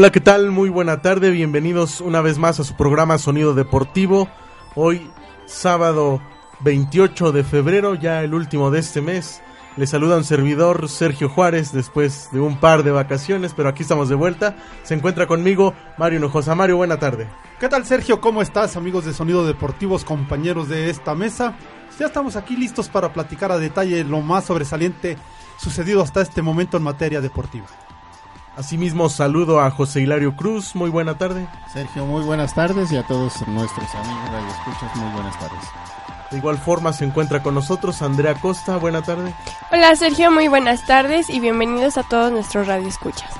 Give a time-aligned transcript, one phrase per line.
[0.00, 0.52] Hola, ¿qué tal?
[0.52, 4.28] Muy buena tarde, bienvenidos una vez más a su programa Sonido Deportivo.
[4.76, 5.10] Hoy,
[5.46, 6.22] sábado
[6.60, 9.42] 28 de febrero, ya el último de este mes.
[9.76, 14.08] Le saluda un servidor, Sergio Juárez, después de un par de vacaciones, pero aquí estamos
[14.08, 14.54] de vuelta.
[14.84, 16.54] Se encuentra conmigo Mario Hinojosa.
[16.54, 17.26] Mario, buena tarde.
[17.58, 18.20] ¿Qué tal, Sergio?
[18.20, 21.56] ¿Cómo estás, amigos de Sonido Deportivos, compañeros de esta mesa?
[21.98, 25.16] Ya estamos aquí listos para platicar a detalle lo más sobresaliente
[25.56, 27.66] sucedido hasta este momento en materia deportiva.
[28.58, 30.74] Asimismo, saludo a José Hilario Cruz.
[30.74, 31.46] Muy buena tarde.
[31.72, 35.60] Sergio, muy buenas tardes y a todos nuestros amigos de escuchas, muy buenas tardes.
[36.32, 38.76] De igual forma se encuentra con nosotros Andrea Costa.
[38.76, 39.32] Buena tarde.
[39.70, 43.30] Hola Sergio, muy buenas tardes y bienvenidos a todos nuestros radioescuchas.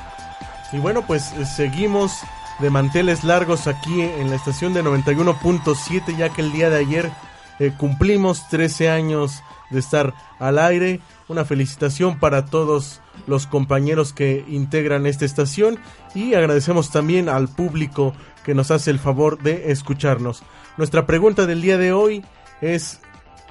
[0.71, 2.21] Y bueno, pues eh, seguimos
[2.61, 7.11] de manteles largos aquí en la estación de 91.7 ya que el día de ayer
[7.59, 11.01] eh, cumplimos 13 años de estar al aire.
[11.29, 15.79] Una felicitación para todos los compañeros que integran esta estación
[16.15, 18.15] y agradecemos también al público
[18.45, 20.43] que nos hace el favor de escucharnos.
[20.77, 22.25] Nuestra pregunta del día de hoy
[22.61, 23.01] es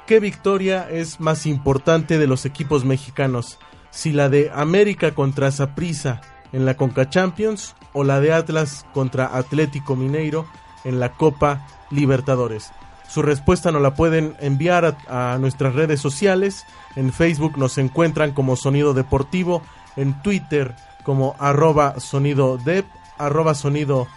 [0.08, 3.60] ¿qué victoria es más importante de los equipos mexicanos?
[3.92, 9.38] Si la de América contra Saprissa en la Conca Champions o la de Atlas contra
[9.38, 10.48] Atlético Mineiro
[10.84, 12.72] en la Copa Libertadores.
[13.08, 16.66] Su respuesta nos la pueden enviar a, nuestras redes sociales.
[16.96, 19.62] En Facebook nos encuentran como Sonido Deportivo,
[19.96, 22.86] en Twitter como arroba sonido dep,
[23.18, 24.08] arroba sonido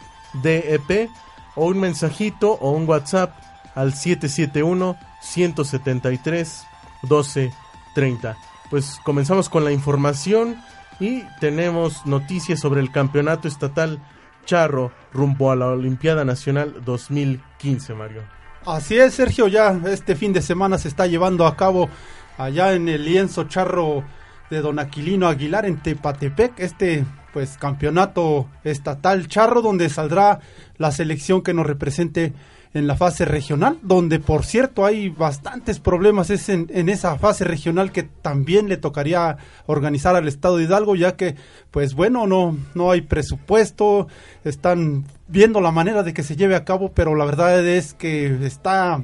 [0.43, 1.09] DEP,
[1.55, 3.33] o un mensajito o un WhatsApp
[3.77, 6.67] al 771 173
[7.03, 8.37] 1230.
[8.71, 10.61] Pues comenzamos con la información
[10.99, 14.01] y tenemos noticias sobre el campeonato estatal
[14.45, 18.40] charro rumbo a la Olimpiada Nacional 2015, Mario.
[18.67, 21.89] Así es, Sergio, ya este fin de semana se está llevando a cabo
[22.37, 24.05] allá en el lienzo charro
[24.51, 30.41] de Don Aquilino Aguilar en Tepatepec, este pues campeonato estatal charro donde saldrá
[30.77, 32.35] la selección que nos represente
[32.73, 37.91] en la fase regional, donde por cierto hay bastantes problemas es en, esa fase regional
[37.91, 41.35] que también le tocaría organizar al Estado de Hidalgo, ya que,
[41.73, 44.07] pues bueno, no, no hay presupuesto,
[44.45, 48.47] están viendo la manera de que se lleve a cabo, pero la verdad es que
[48.47, 49.01] está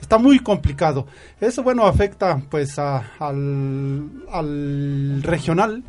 [0.00, 1.06] está muy complicado.
[1.40, 3.04] Eso, bueno, afecta pues al,
[4.30, 5.82] al regional.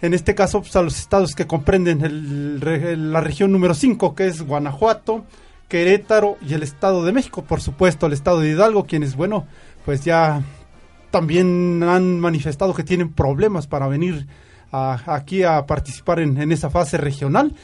[0.00, 4.28] En este caso, pues, a los estados que comprenden el, la región número 5, que
[4.28, 5.24] es Guanajuato,
[5.68, 9.46] Querétaro y el Estado de México, por supuesto, el Estado de Hidalgo, quienes, bueno,
[9.84, 10.42] pues ya
[11.10, 14.26] también han manifestado que tienen problemas para venir
[14.70, 17.54] aquí a participar en, esa fase regional,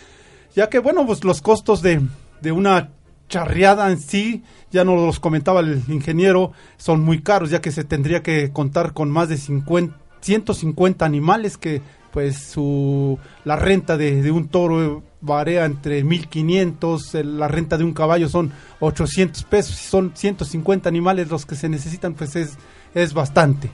[0.55, 2.01] ya que, bueno, pues los costos de,
[2.41, 2.91] de una
[3.29, 7.85] charreada en sí, ya nos los comentaba el ingeniero, son muy caros, ya que se
[7.85, 14.23] tendría que contar con más de 50, 150 animales que pues su la renta de,
[14.23, 20.13] de un toro varía entre 1500, la renta de un caballo son 800 pesos, son
[20.15, 22.57] 150 animales los que se necesitan, pues es,
[22.95, 23.71] es bastante.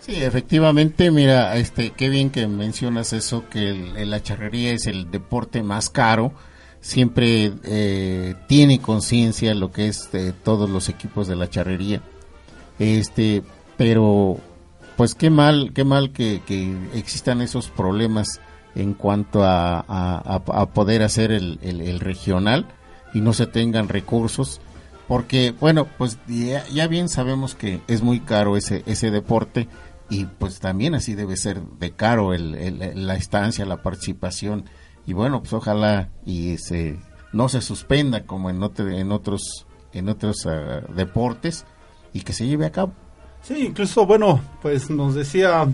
[0.00, 3.72] Sí, efectivamente, mira, este, qué bien que mencionas eso, que
[4.04, 6.32] la charrería es el deporte más caro,
[6.80, 12.02] siempre eh, tiene conciencia lo que es de todos los equipos de la charrería,
[12.80, 13.44] este,
[13.76, 14.38] pero
[14.96, 16.40] pues qué mal, qué mal que
[16.94, 18.40] existan esos problemas
[18.74, 22.66] en cuanto a, a, poder hacer el, el, regional
[23.12, 24.60] y no se tengan recursos
[25.08, 29.68] porque bueno pues ya, bien sabemos que es muy caro ese ese deporte
[30.08, 34.64] y pues también así debe ser de caro el, la estancia la participación.
[35.06, 36.98] Y bueno pues ojalá y se
[37.32, 41.64] no se suspenda como en, otros en otros ah, deportes
[42.12, 42.92] y que se lleve a cabo.
[43.42, 45.66] Sí incluso bueno pues nos decía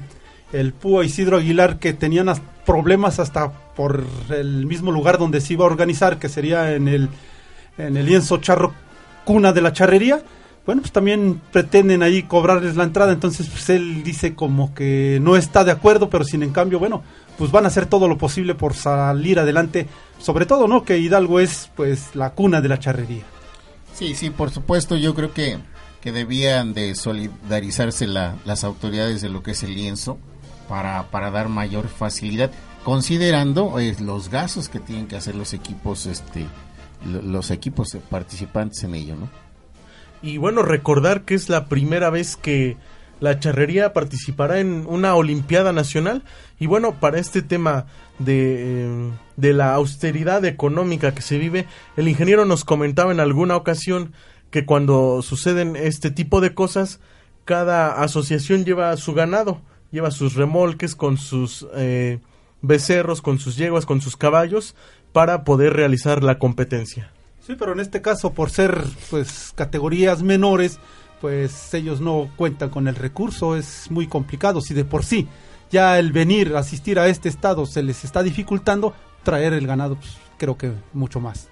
[0.53, 2.33] el Púa Isidro Aguilar que tenían
[2.65, 7.09] problemas hasta por el mismo lugar donde se iba a organizar, que sería en el,
[7.77, 8.75] en el lienzo charro
[9.25, 10.23] cuna de la charrería,
[10.69, 15.37] bueno, pues también pretenden ahí cobrarles la entrada, entonces pues él dice como que no
[15.37, 17.03] está de acuerdo, pero sin en cambio, bueno,
[17.39, 19.87] pues van a hacer todo lo posible por salir adelante,
[20.19, 20.85] sobre todo, ¿no?
[20.85, 23.23] Que Hidalgo es pues la cuna de la charrería.
[23.95, 25.59] Sí, sí, por supuesto, yo creo que,
[26.03, 30.19] que debían de solidarizarse las autoridades de lo que es el lienzo
[30.69, 32.51] para, para dar mayor facilidad,
[32.85, 36.47] considerando eh, los gastos que tienen que hacer los equipos, este,
[37.05, 39.29] los equipos participantes en ello, ¿no?
[40.21, 42.77] Y bueno, recordar que es la primera vez que
[43.21, 46.25] la charrería participará en una Olimpiada Nacional.
[46.59, 47.87] Y bueno, para este tema
[48.19, 51.67] de, eh, de, la austeridad económica que se vive,
[51.97, 54.13] el ingeniero nos comentaba en alguna ocasión
[54.51, 57.01] que cuando suceden este tipo de cosas,
[57.45, 62.21] cada asociación lleva su ganado, lleva sus remolques con sus eh,
[62.63, 64.75] becerros, con sus yeguas, con sus caballos,
[65.13, 67.13] para poder realizar la competencia.
[67.47, 70.79] Sí, pero en este caso, por ser pues categorías menores,
[71.21, 74.61] pues ellos no cuentan con el recurso, es muy complicado.
[74.61, 75.27] Si de por sí
[75.71, 80.17] ya el venir, asistir a este estado se les está dificultando, traer el ganado, pues,
[80.39, 81.49] creo que mucho más.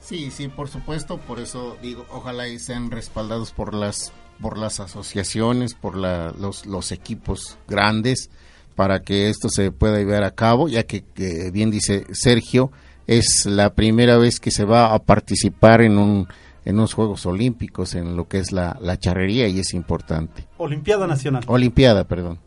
[0.00, 4.12] Sí, sí, por supuesto, por eso digo, ojalá y sean respaldados por las
[4.42, 8.28] por las asociaciones, por la, los, los equipos grandes,
[8.74, 12.70] para que esto se pueda llevar a cabo, ya que, que bien dice Sergio,
[13.06, 16.28] es la primera vez que se va a participar en un
[16.64, 20.46] en unos Juegos Olímpicos, en lo que es la, la charrería y es importante.
[20.58, 21.42] Olimpiada Nacional.
[21.48, 22.38] Olimpiada, perdón.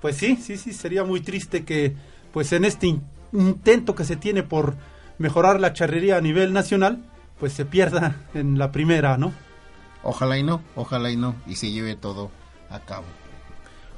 [0.00, 1.94] Pues sí, sí, sí, sería muy triste que
[2.32, 2.94] pues en este
[3.32, 4.76] intento que se tiene por
[5.18, 7.04] mejorar la charrería a nivel nacional,
[7.40, 9.32] pues se pierda en la primera, ¿no?
[10.02, 12.30] Ojalá y no, ojalá y no, y se lleve todo
[12.70, 13.06] a cabo.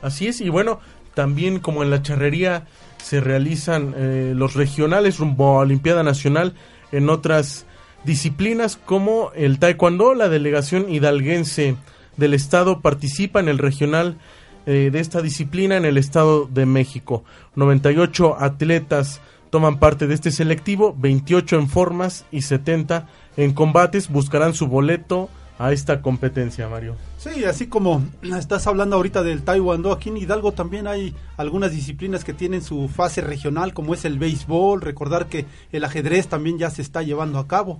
[0.02, 0.80] Así es, y bueno,
[1.14, 2.66] también como en la charrería
[3.02, 6.54] se realizan eh, los regionales rumbo a Olimpiada Nacional
[6.92, 7.66] en otras
[8.04, 11.76] disciplinas como el taekwondo, la delegación hidalguense
[12.16, 14.18] del estado participa en el regional
[14.66, 17.24] eh, de esta disciplina en el estado de México.
[17.56, 19.20] 98 atletas
[19.50, 25.28] toman parte de este selectivo, 28 en formas y 70 en combates buscarán su boleto
[25.60, 26.96] a esta competencia, Mario.
[27.18, 32.24] Sí, así como estás hablando ahorita del Taekwondo, aquí en Hidalgo también hay algunas disciplinas
[32.24, 36.70] que tienen su fase regional, como es el béisbol, recordar que el ajedrez también ya
[36.70, 37.78] se está llevando a cabo.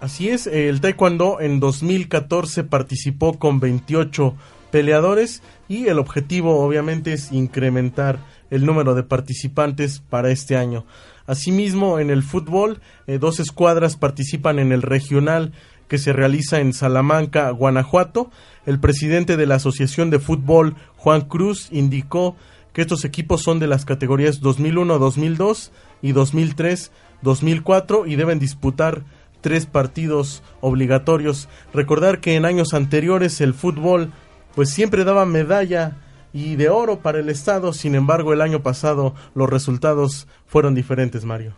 [0.00, 4.34] Así es, el Taekwondo en 2014 participó con 28
[4.70, 8.18] peleadores y el objetivo obviamente es incrementar
[8.50, 10.84] el número de participantes para este año.
[11.26, 15.52] Asimismo, en el fútbol, eh, dos escuadras participan en el regional
[15.88, 18.30] que se realiza en Salamanca, Guanajuato.
[18.66, 22.36] El presidente de la Asociación de Fútbol, Juan Cruz, indicó
[22.72, 25.70] que estos equipos son de las categorías 2001-2002
[26.02, 29.04] y 2003-2004 y deben disputar
[29.40, 31.48] tres partidos obligatorios.
[31.72, 34.12] Recordar que en años anteriores el fútbol
[34.54, 35.96] pues siempre daba medalla
[36.32, 41.24] y de oro para el estado, sin embargo el año pasado los resultados fueron diferentes,
[41.24, 41.54] Mario.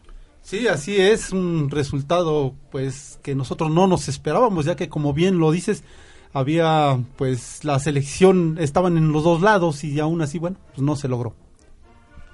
[0.51, 5.39] Sí, así es, un resultado pues que nosotros no nos esperábamos, ya que como bien
[5.39, 5.85] lo dices,
[6.33, 10.97] había pues la selección estaban en los dos lados y aún así, bueno, pues no
[10.97, 11.37] se logró.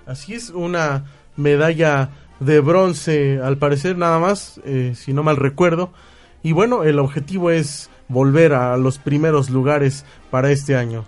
[0.06, 1.04] Así es, una
[1.36, 2.08] medalla
[2.40, 5.92] de bronce al parecer nada más, eh, si no mal recuerdo.
[6.42, 11.04] Y bueno, el objetivo es volver a los primeros lugares para este año.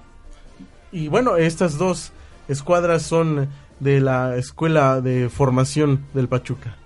[0.93, 2.13] Y bueno, estas dos
[2.49, 3.49] escuadras son
[3.81, 6.78] de la Escuela de Formación del Pachuca.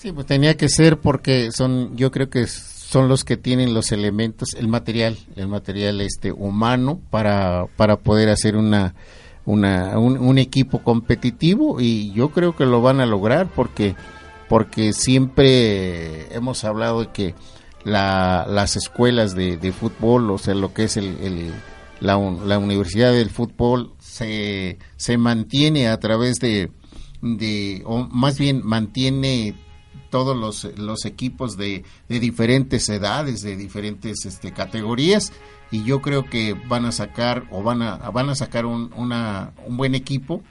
[0.00, 3.92] Sí, pues tenía que ser porque son, yo creo que son los que tienen los
[3.92, 8.94] elementos, el material, el material este humano para, para poder hacer una,
[9.44, 13.94] una un, equipo competitivo y yo creo que lo van a lograr porque
[14.48, 17.34] porque siempre hemos hablado de que
[17.84, 21.52] la, las escuelas de, de, fútbol, o sea, lo que es el,
[22.00, 26.72] la, la, universidad del fútbol, se, se mantiene a través de,
[27.20, 29.54] de, o más bien mantiene
[30.10, 35.32] todos los, los equipos de, de, diferentes edades, de diferentes este, categorías
[35.70, 39.52] y yo creo que van a sacar o van a, van a sacar un, una,
[39.66, 40.42] un buen equipo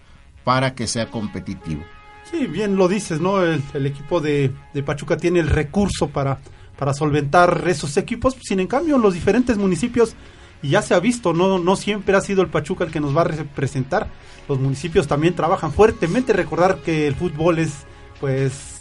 [0.43, 1.83] para que sea competitivo.
[2.31, 3.43] Sí, bien lo dices, ¿no?
[3.43, 6.39] El, equipo de, de, Pachuca tiene el recurso para,
[6.77, 10.15] para solventar esos equipos, sin en cambio los diferentes municipios,
[10.61, 13.15] y ya se ha visto, no, no siempre ha sido el Pachuca el que nos
[13.15, 14.09] va a representar,
[14.47, 17.85] los municipios también trabajan fuertemente, recordar que el fútbol es
[18.19, 18.78] pues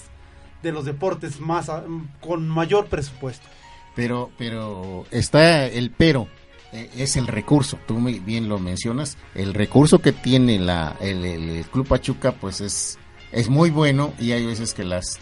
[0.63, 1.71] de los deportes más
[2.21, 3.47] con mayor presupuesto.
[3.95, 6.29] Pero, pero está el pero,
[6.73, 11.89] eh, es el recurso, tú bien lo mencionas, el recurso que tiene la, el, Club
[11.89, 12.99] Pachuca pues es,
[13.33, 15.19] es muy bueno y hay veces que las,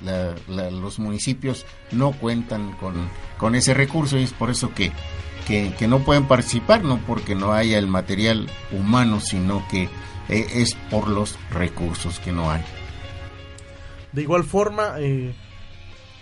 [0.49, 4.93] los municipios no cuentan con, con, ese recurso y es por eso que,
[5.47, 9.85] que, no pueden participar, no porque no haya el material humano, sino que
[10.29, 12.65] eh, es por los recursos que no hay.
[14.17, 15.35] De igual forma, eh,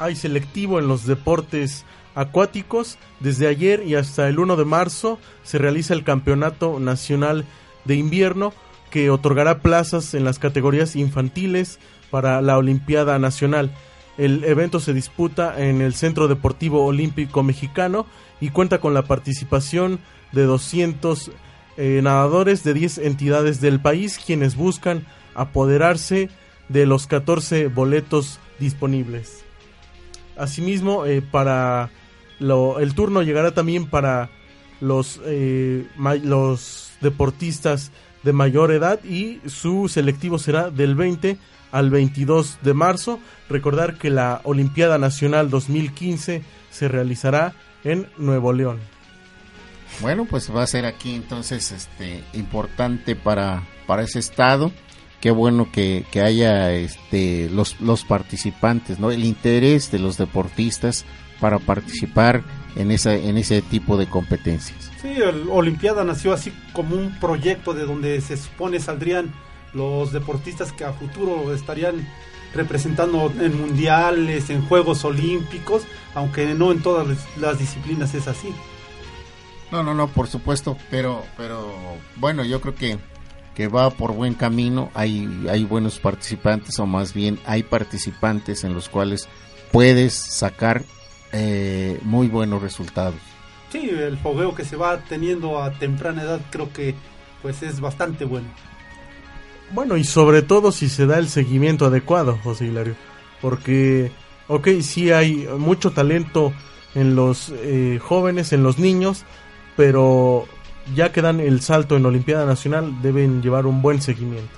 [0.01, 1.85] hay selectivo en los deportes
[2.17, 2.99] acuáticos.
[3.21, 7.45] Desde ayer y hasta el 1 de marzo se realiza el Campeonato Nacional
[7.85, 8.53] de Invierno
[8.91, 11.79] que otorgará plazas en las categorías infantiles
[12.11, 13.71] para la Olimpiada Nacional.
[14.19, 18.07] El evento se disputa en el Centro Deportivo Olímpico Mexicano
[18.41, 20.01] y cuenta con la participación
[20.33, 21.31] de 200
[21.77, 29.45] eh, nadadores de 10 entidades del país quienes buscan apoderarse de los 14 boletos disponibles.
[30.37, 31.91] Asimismo, eh, para
[32.41, 34.31] el turno llegará también para
[34.81, 35.87] los, eh,
[36.23, 37.93] los deportistas
[38.23, 41.39] de mayor edad y su selectivo será del 20
[41.73, 43.21] al 22 de marzo.
[43.49, 47.55] Recordar que la Olimpiada Nacional 2015 se realizará
[47.85, 48.79] en Nuevo León.
[50.01, 54.73] Bueno, pues va a ser aquí entonces este importante para, para ese estado.
[55.25, 59.11] Qué bueno que, que haya este los, los participantes, ¿no?
[59.11, 61.07] El interés de los deportistas
[61.41, 62.43] para participar
[62.77, 64.91] en, esa, en ese tipo de competencias.
[65.01, 69.33] Sí, la Olimpiada nació así como un proyecto de donde se supone saldrían
[69.73, 72.07] los deportistas que a futuro estarían
[72.53, 77.07] representando en mundiales, en Juegos Olímpicos, aunque no en todas
[77.41, 78.55] las disciplinas es así.
[79.73, 81.75] No, no, no, por supuesto, pero, pero
[82.17, 82.99] bueno, yo creo que,
[83.55, 88.75] que va por buen camino, hay, hay buenos participantes, o más bien hay participantes en
[88.75, 89.29] los cuales
[89.71, 90.83] puedes sacar
[91.33, 93.17] eh, muy buenos resultados.
[93.71, 96.95] Sí, el fogueo que se va teniendo a temprana edad creo que
[97.43, 98.47] pues es bastante bueno.
[99.73, 102.95] Bueno, y sobre todo si se da el seguimiento adecuado, José Hilario.
[103.41, 104.13] Porque,
[104.49, 106.53] ok, sí hay mucho talento
[106.95, 109.25] en los eh, jóvenes, en los niños,
[109.77, 110.47] pero
[110.95, 114.57] ya que dan el salto en Olimpiada Nacional deben llevar un buen seguimiento.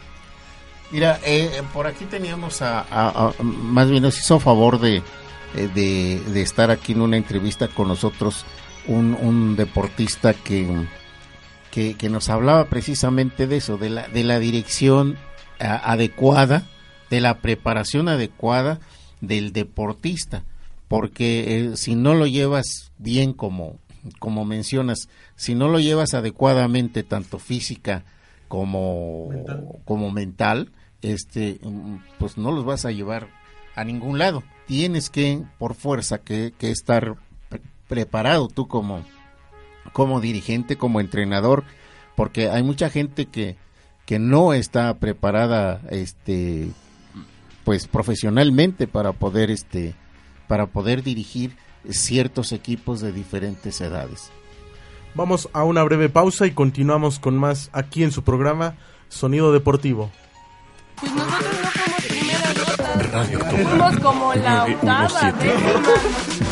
[0.91, 5.03] Mira, eh, por aquí teníamos a, más bien nos hizo favor de,
[5.55, 8.45] eh, de, estar aquí en una entrevista con nosotros
[8.87, 10.87] un, deportista que,
[11.71, 15.19] que, nos hablaba precisamente de eso, de la, de la dirección
[15.59, 16.63] adecuada,
[17.11, 18.79] de la preparación adecuada
[19.21, 20.45] del deportista,
[20.89, 23.77] porque eh, si no lo llevas bien como,
[24.19, 28.05] como mencionas, si no lo llevas adecuadamente, tanto física
[28.49, 29.31] como
[29.85, 30.71] como mental,
[31.03, 31.61] este,
[32.19, 33.29] pues no los vas a llevar
[33.75, 34.43] a ningún lado.
[34.67, 37.15] Tienes que, por fuerza, que, estar
[37.89, 39.05] preparado tú como,
[39.93, 41.65] como dirigente, como entrenador,
[42.17, 43.57] porque hay mucha gente que,
[44.07, 46.71] que no está preparada, este,
[47.65, 49.95] pues profesionalmente para poder, este,
[50.49, 51.57] para poder dirigir
[51.91, 54.31] ciertos equipos de diferentes edades.
[55.15, 58.77] Vamos a una breve pausa y continuamos con más aquí en su programa
[59.09, 60.11] Sonido Deportivo.
[61.01, 61.13] Pues
[63.13, 63.99] Radio Octopan.
[64.01, 65.33] como la octava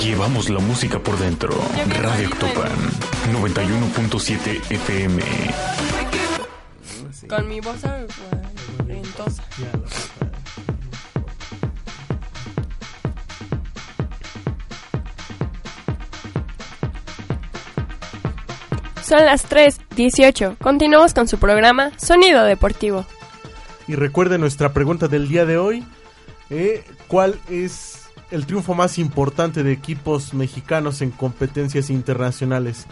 [0.00, 1.54] Llevamos la música por dentro.
[2.02, 2.72] Radio Octopan
[3.32, 5.22] 91.7 FM.
[7.28, 7.82] Con mi voz
[8.86, 9.42] rentosa.
[19.06, 20.56] Son las 3:18.
[20.62, 23.04] Continuamos con su programa Sonido Deportivo.
[23.87, 25.84] Y recuerde nuestra pregunta del día de hoy.
[26.49, 32.87] Eh, ¿Cuál es el triunfo más importante de equipos mexicanos en competencias internacionales?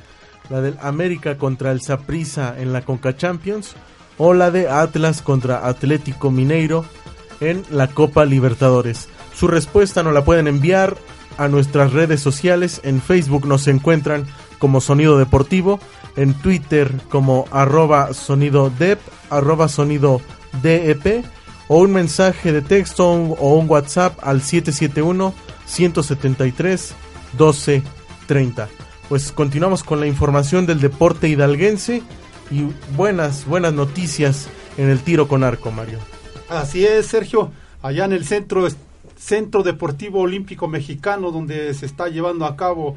[0.51, 3.75] ¿La del América contra el Saprissa en la Conca Champions?
[4.19, 6.85] ¿O la de Atlas contra Atlético Mineiro
[7.41, 9.09] en la Copa Libertadores?
[9.35, 10.99] Su respuesta nos la pueden enviar
[11.39, 12.83] a nuestras redes sociales.
[12.85, 14.27] En Facebook nos encuentran
[14.59, 15.81] como Sonido Deportivo,
[16.17, 19.01] en Twitter como arroba sonido dep,
[19.31, 20.21] arroba sonido
[20.63, 21.25] dep
[21.69, 25.35] o un mensaje de texto o un WhatsApp al 771
[25.67, 26.95] 173
[27.33, 28.69] 1230.
[29.09, 32.03] Pues continuamos con la información del deporte hidalguense
[32.51, 32.67] y
[32.97, 35.99] buenas buenas noticias en el tiro con arco, Mario.
[36.49, 37.51] Así es, Sergio,
[37.83, 38.69] allá en el centro
[39.17, 42.97] Centro Deportivo Olímpico Mexicano donde se está llevando a cabo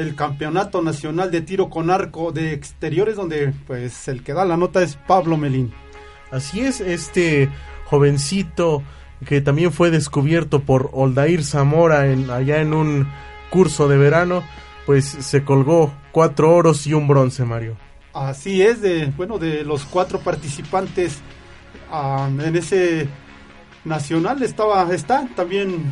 [0.00, 4.56] el Campeonato Nacional de Tiro con Arco de Exteriores donde pues el que da la
[4.56, 5.72] nota es Pablo Melín.
[6.30, 7.50] Así es, este
[7.86, 8.82] jovencito
[9.26, 13.08] que también fue descubierto por Oldair Zamora en, allá en un
[13.50, 14.42] curso de verano,
[14.86, 17.76] pues se colgó cuatro oros y un bronce, Mario.
[18.14, 21.20] Así es, de bueno, de los cuatro participantes
[21.92, 23.06] en ese
[23.84, 25.84] nacional estaba, está también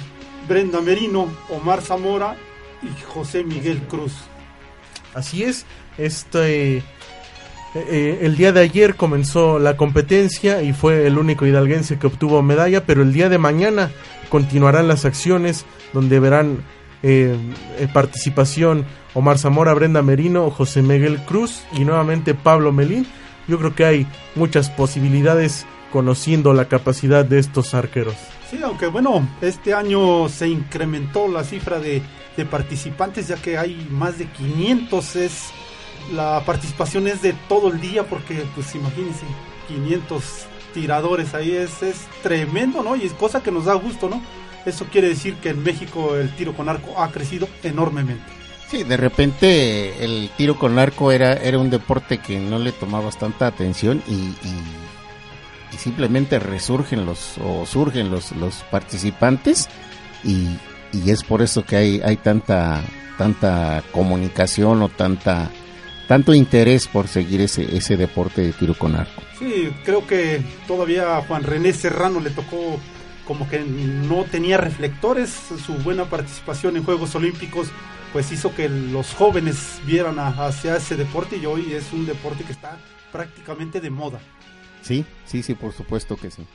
[0.48, 2.36] Brenda Merino, Omar Zamora
[2.82, 4.14] y José Miguel Cruz.
[5.14, 5.66] Así es,
[5.96, 6.82] este...
[7.74, 12.42] Eh, el día de ayer comenzó la competencia y fue el único hidalguense que obtuvo
[12.42, 13.90] medalla, pero el día de mañana
[14.30, 16.64] continuarán las acciones donde verán
[17.02, 17.36] eh,
[17.92, 23.06] participación Omar Zamora, Brenda Merino, José Miguel Cruz y nuevamente Pablo Melín.
[23.48, 28.14] Yo creo que hay muchas posibilidades conociendo la capacidad de estos arqueros.
[28.50, 32.02] Sí, aunque bueno, este año se incrementó la cifra de,
[32.38, 35.50] de participantes ya que hay más de 500 es
[36.14, 39.24] la participación es de todo el día porque pues imagínense
[39.66, 40.22] 500
[40.72, 42.94] tiradores ahí es, es tremendo, ¿no?
[42.94, 44.22] Y es cosa que nos da gusto, ¿no?
[44.64, 48.24] Eso quiere decir que en México el tiro con arco ha crecido enormemente.
[48.70, 53.10] Sí, de repente el tiro con arco era, era un deporte que no le tomaba
[53.10, 54.34] tanta atención y
[55.76, 59.68] simplemente resurgen los o surgen los, los participantes
[60.24, 60.56] y,
[60.92, 62.82] y es por eso que hay, hay tanta
[63.16, 65.50] tanta comunicación o tanta
[66.06, 69.22] tanto interés por seguir ese, ese deporte de tiro con arco.
[69.38, 72.80] Sí, creo que todavía a Juan René Serrano le tocó
[73.26, 75.28] como que no tenía reflectores,
[75.64, 77.68] su buena participación en Juegos Olímpicos
[78.12, 82.52] pues hizo que los jóvenes vieran hacia ese deporte y hoy es un deporte que
[82.52, 82.78] está
[83.12, 84.18] prácticamente de moda.
[84.82, 86.46] Sí, sí, sí, por supuesto que sí.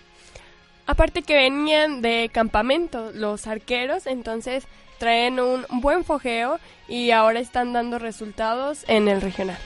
[0.85, 4.65] Aparte que venían de campamento los arqueros, entonces
[4.99, 9.57] traen un buen fogeo y ahora están dando resultados en el regional.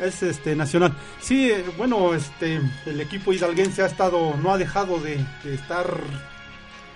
[0.00, 0.94] Es este nacional.
[1.20, 5.86] Sí, eh, bueno, este el equipo hidalguense ha estado no ha dejado de, estar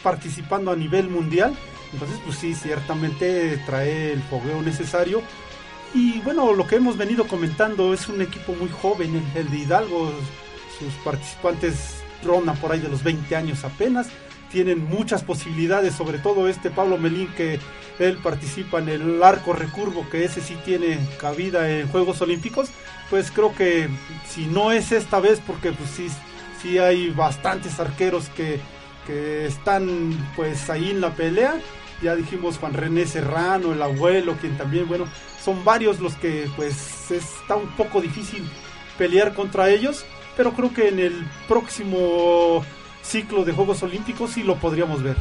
[0.02, 1.54] participando a nivel mundial.
[1.92, 5.22] Entonces, pues sí, ciertamente trae el fogueo necesario.
[5.92, 10.12] Y bueno, lo que hemos venido comentando es un equipo muy joven, el de Hidalgo.
[10.78, 12.03] Sus participantes
[12.60, 14.08] por ahí de los 20 años apenas.
[14.50, 17.58] Tienen muchas posibilidades, sobre todo este Pablo Melín que
[17.98, 22.70] él participa en el arco recurvo, que ese sí tiene cabida en Juegos Olímpicos,
[23.10, 23.88] pues creo que
[24.28, 26.08] si no es esta vez, porque pues sí,
[26.62, 28.60] sí hay bastantes arqueros que,
[29.06, 31.56] que están pues ahí en la pelea,
[32.02, 35.06] ya dijimos Juan René Serrano, el abuelo, quien también, bueno,
[35.42, 38.44] son varios los que pues está un poco difícil
[38.98, 40.04] pelear contra ellos,
[40.36, 42.62] pero creo que en el próximo
[43.02, 45.16] ciclo de Juegos Olímpicos sí lo podríamos ver.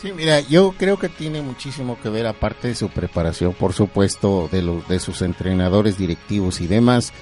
[0.00, 4.48] Sí, mira, yo creo que tiene muchísimo que ver, aparte de su preparación, por supuesto,
[4.52, 7.12] de, los, de sus entrenadores directivos y demás,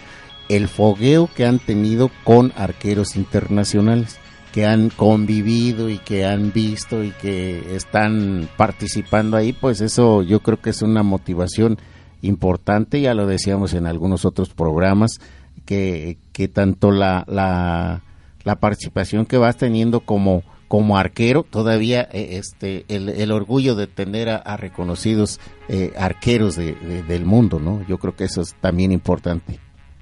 [0.48, 4.18] el fogueo que han tenido con arqueros internacionales,
[4.52, 10.40] que han convivido y que han visto y que están participando ahí, pues eso yo
[10.40, 11.78] creo que es una motivación
[12.22, 15.20] importante, ya lo decíamos en algunos otros programas,
[15.64, 18.02] que, que tanto la, la
[18.44, 23.86] la participación que vas teniendo como como arquero todavía eh, este el, el, orgullo de
[23.86, 28.42] tener a, a reconocidos eh, arqueros de, de, del mundo no yo creo que eso
[28.42, 29.58] es también importante.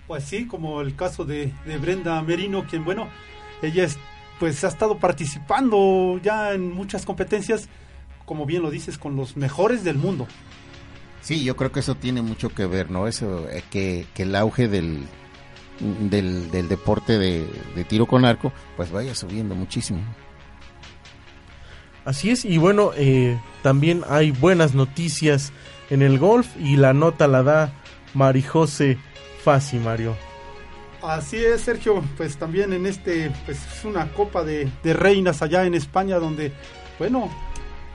[0.06, 3.08] Pues sí como el caso de, de Brenda Merino quien bueno
[3.62, 3.96] ella es,
[4.40, 7.68] pues ha estado participando ya en muchas competencias
[8.24, 10.26] como bien lo dices con los mejores del mundo.
[11.20, 14.34] Sí yo creo que eso tiene mucho que ver no eso eh, que, que el
[14.34, 15.06] auge del
[15.80, 20.00] del, del deporte de, de, tiro con arco, pues vaya subiendo muchísimo.
[22.04, 25.52] Así es, y bueno, eh, también hay buenas noticias
[25.90, 27.72] en el golf y la nota la da
[28.14, 28.98] Marijose
[29.44, 30.16] Fasi, Mario.
[31.02, 35.64] Así es, Sergio, pues también en este, pues es una copa de, de reinas allá
[35.64, 36.52] en España donde,
[36.98, 37.30] bueno,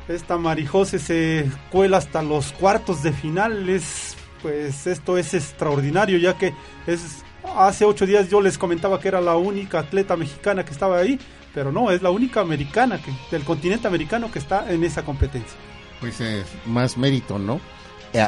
[0.07, 6.37] esta Marijose se cuela hasta los cuartos de final, es, pues esto es extraordinario ya
[6.37, 6.53] que
[6.85, 7.23] es
[7.55, 11.19] hace ocho días yo les comentaba que era la única atleta mexicana que estaba ahí,
[11.53, 15.57] pero no, es la única americana que, del continente americano que está en esa competencia.
[15.99, 17.59] Pues es más mérito, ¿no?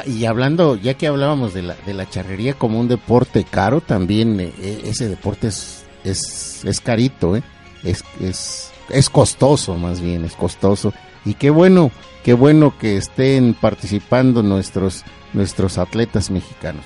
[0.06, 4.38] Y hablando, ya que hablábamos de la, de la charrería como un deporte caro, también
[4.38, 7.42] eh, ese deporte es, es, es carito, ¿eh?
[7.82, 10.92] es, es, es costoso más bien, es costoso.
[11.24, 11.90] Y qué bueno,
[12.22, 16.84] qué bueno que estén participando nuestros, nuestros atletas mexicanos.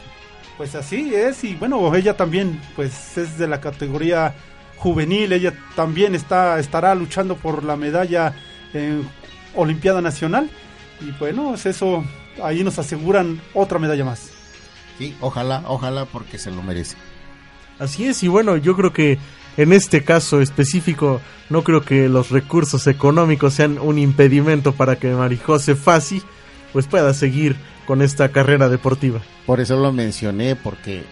[0.57, 4.35] Pues así es, y bueno, ella también, pues es de la categoría
[4.77, 8.35] juvenil, ella también está, estará luchando por la medalla
[8.73, 9.09] en
[9.57, 10.49] Olimpiada Nacional,
[11.01, 12.05] y bueno, es eso,
[12.43, 14.31] ahí nos aseguran otra medalla más.
[14.99, 16.97] Sí, ojalá, ojalá, porque se lo merece.
[17.81, 19.19] Así es, y bueno, yo creo que
[19.57, 25.13] en este caso específico, no creo que los recursos económicos sean un impedimento para que
[25.13, 26.23] Marijose Fasi
[26.75, 27.57] pues pueda seguir
[27.87, 29.21] con esta carrera deportiva.
[29.47, 31.05] Por eso lo mencioné, porque eh,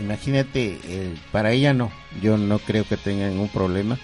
[0.00, 3.96] imagínate, eh, para ella no, yo no creo que tenga ningún problema.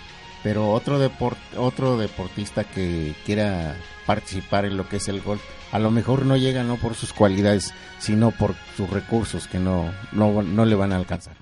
[0.45, 5.43] pero otro deport, otro deportista que quiera participar en lo que es el golf,
[5.73, 9.93] a lo mejor no llega no por sus cualidades, sino por sus recursos que no,
[10.13, 11.35] no, no le van a alcanzar.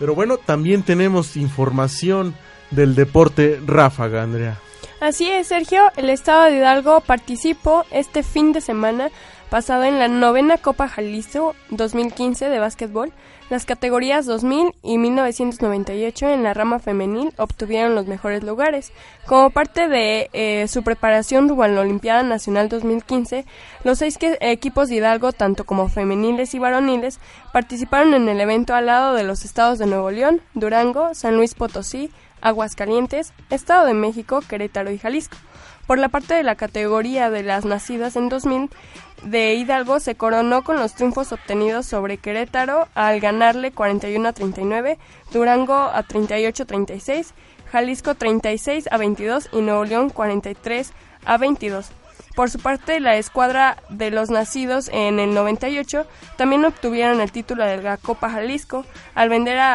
[0.00, 2.34] Pero bueno, también tenemos información
[2.72, 4.58] del deporte ráfaga, Andrea.
[5.02, 5.82] Así es, Sergio.
[5.96, 9.10] El Estado de Hidalgo participó este fin de semana
[9.50, 13.12] pasado en la novena Copa Jalisco 2015 de básquetbol.
[13.50, 18.92] Las categorías 2000 y 1998 en la rama femenil obtuvieron los mejores lugares.
[19.26, 23.44] Como parte de eh, su preparación rumbo la Olimpiada Nacional 2015,
[23.82, 27.18] los seis equipos de Hidalgo, tanto como femeniles y varoniles,
[27.52, 31.54] participaron en el evento al lado de los estados de Nuevo León, Durango, San Luis
[31.54, 32.12] Potosí,
[32.42, 35.36] Aguascalientes, Estado de México, Querétaro y Jalisco.
[35.86, 38.70] Por la parte de la categoría de las nacidas en 2000,
[39.24, 44.98] de Hidalgo se coronó con los triunfos obtenidos sobre Querétaro al ganarle 41 a 39,
[45.32, 47.34] Durango a 38 a 36,
[47.70, 50.92] Jalisco 36 a 22 y Nuevo León 43
[51.24, 51.90] a 22.
[52.34, 56.06] Por su parte, la escuadra de los nacidos en el 98
[56.38, 59.30] también obtuvieron el título de la Copa Jalisco al,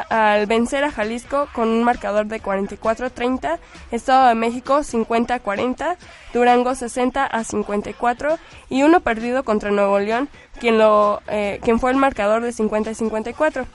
[0.09, 3.59] al vencer a Jalisco con un marcador de 44-30,
[3.91, 5.97] Estado de México 50-40,
[6.33, 8.39] Durango 60 a 54
[8.69, 10.27] y uno perdido contra Nuevo León,
[10.59, 13.65] quien, lo, eh, quien fue el marcador de 50-54.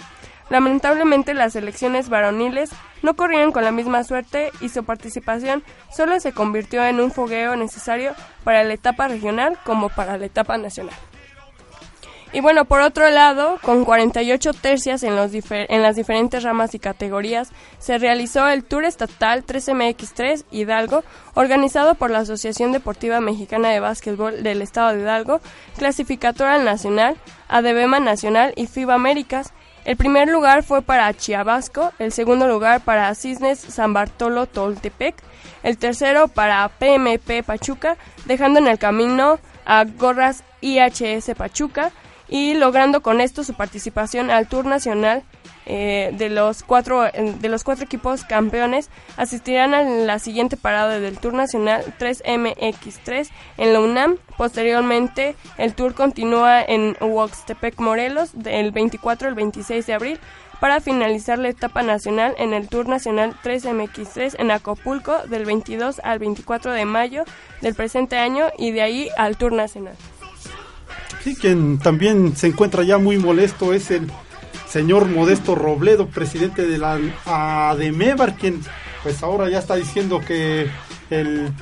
[0.53, 2.69] Lamentablemente las elecciones varoniles
[3.01, 5.65] no corrieron con la misma suerte y su participación
[5.97, 8.13] solo se convirtió en un fogueo necesario
[8.45, 10.95] para la etapa regional como para la etapa nacional.
[12.35, 16.79] Y bueno, por otro lado, con 48 tercias en, los en las diferentes ramas y
[16.79, 23.81] categorías, se realizó el Tour Estatal 3MX3 Hidalgo, organizado por la Asociación Deportiva Mexicana de
[23.81, 25.41] Básquetbol del Estado de Hidalgo,
[25.79, 27.17] clasificatoria nacional,
[27.49, 33.15] ADEBEMA Nacional y FIBA Américas, el primer lugar fue para Chiabasco, el segundo lugar para
[33.15, 35.17] Cisnes San Bartolo Toltepec,
[35.63, 41.91] el tercero para PMP Pachuca, dejando en el camino a Gorras IHS Pachuca
[42.29, 45.23] y logrando con esto su participación al Tour Nacional
[45.67, 51.19] eh, de, los cuatro, de los cuatro equipos campeones asistirán a la siguiente parada del
[51.19, 54.17] Tour Nacional 3MX3 en la UNAM.
[54.37, 60.21] Posteriormente, el tour continúa en Huaxtepec, Morelos, del 24 al 26 de abril
[60.63, 66.21] para finalizar la etapa nacional en el Tour Nacional 3MX3 en Acapulco del 22 al
[66.21, 67.25] 24 de mayo
[67.61, 69.97] del presente año y de ahí al Tour Nacional.
[71.25, 74.09] Sí, quien también se encuentra ya muy molesto es el
[74.73, 78.63] señor Modesto Robledo, presidente de la ADEMEVAR, quien
[79.03, 80.67] pues ahora ya está diciendo que
[81.11, 81.53] el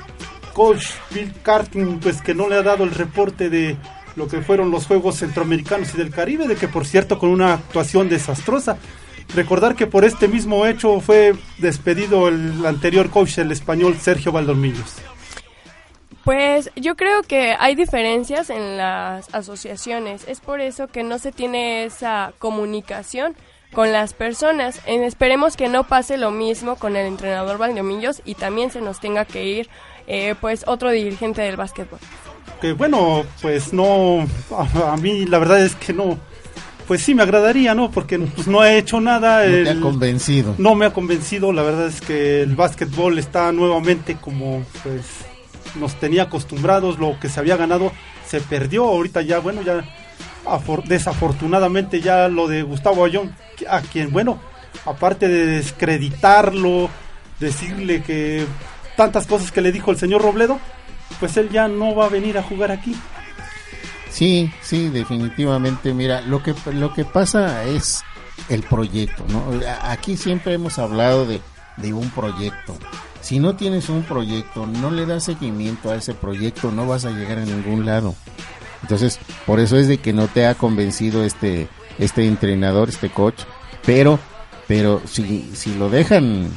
[0.53, 3.75] coach Bill Carting pues que no le ha dado el reporte de
[4.15, 7.53] lo que fueron los Juegos Centroamericanos y del Caribe, de que por cierto con una
[7.53, 8.77] actuación desastrosa.
[9.35, 14.95] Recordar que por este mismo hecho fue despedido el anterior coach, el español Sergio Valdormillos.
[16.23, 20.25] Pues yo creo que hay diferencias en las asociaciones.
[20.27, 23.35] Es por eso que no se tiene esa comunicación
[23.73, 24.81] con las personas.
[24.85, 29.25] esperemos que no pase lo mismo con el entrenador Valdomillos y también se nos tenga
[29.25, 29.69] que ir
[30.07, 31.99] eh, pues otro dirigente del básquetbol.
[32.59, 36.19] Que bueno, pues no, a, mí la verdad es que no,
[36.85, 37.89] pues sí me agradaría, ¿no?
[37.89, 39.47] Porque pues, no he hecho nada.
[39.47, 40.53] No ha convencido.
[40.59, 45.05] No me ha convencido, la verdad es que el básquetbol está nuevamente como pues
[45.75, 47.91] nos tenía acostumbrados, lo que se había ganado
[48.27, 49.83] se perdió, ahorita ya, bueno, ya
[50.85, 53.35] desafortunadamente ya lo de Gustavo Ayón,
[53.69, 54.39] a quien, bueno,
[54.85, 56.89] aparte de descreditarlo,
[57.39, 58.45] decirle que
[58.95, 60.59] tantas cosas que le dijo el señor Robledo,
[61.19, 62.95] pues él ya no va a venir a jugar aquí.
[64.09, 65.93] Sí, sí, definitivamente.
[65.93, 68.03] Mira, lo que lo que pasa es
[68.49, 69.43] el proyecto, ¿no?
[69.83, 71.41] Aquí siempre hemos hablado de,
[71.77, 72.77] de un proyecto
[73.21, 77.11] si no tienes un proyecto, no le das seguimiento a ese proyecto, no vas a
[77.11, 78.15] llegar a ningún lado.
[78.81, 81.67] Entonces, por eso es de que no te ha convencido este
[81.99, 83.43] este entrenador, este coach,
[83.85, 84.19] pero
[84.67, 86.49] pero si si lo dejan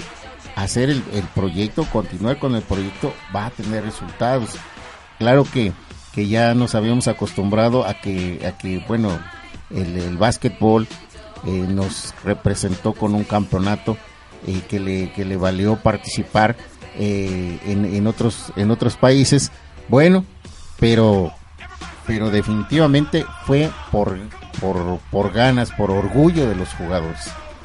[0.56, 1.02] hacer el,
[1.34, 4.50] proyecto, continuar con el proyecto, va a tener resultados.
[5.18, 5.72] Claro que,
[6.14, 9.18] que ya nos habíamos acostumbrado a que, a que bueno,
[9.70, 10.86] el, el básquetbol
[11.46, 13.96] eh, nos representó con un campeonato
[14.46, 16.56] eh, que, le, que le valió participar
[16.96, 19.50] eh, en, en, otros, en otros países.
[19.88, 20.24] Bueno,
[20.78, 21.32] pero,
[22.06, 24.16] pero definitivamente fue por,
[24.60, 27.20] por, por ganas, por orgullo de los jugadores,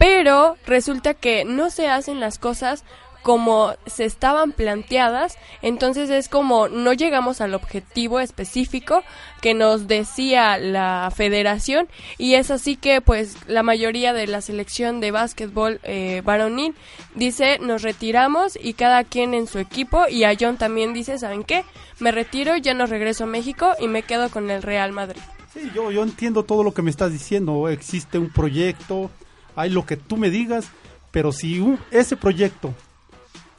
[0.00, 2.84] pero resulta que no se hacen las cosas
[3.22, 9.02] como se estaban planteadas, entonces es como no llegamos al objetivo específico
[9.42, 11.86] que nos decía la federación
[12.16, 16.74] y es así que pues la mayoría de la selección de básquetbol eh, varonil
[17.14, 21.44] dice nos retiramos y cada quien en su equipo y a John también dice, ¿saben
[21.44, 21.66] qué?
[21.98, 25.20] Me retiro, ya no regreso a México y me quedo con el Real Madrid.
[25.52, 29.10] Sí, yo, yo entiendo todo lo que me estás diciendo, existe un proyecto,
[29.56, 30.66] hay lo que tú me digas,
[31.10, 32.74] pero si ese proyecto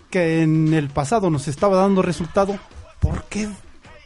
[0.10, 2.58] que en el pasado nos estaba dando resultado,
[3.00, 3.50] ¿por qué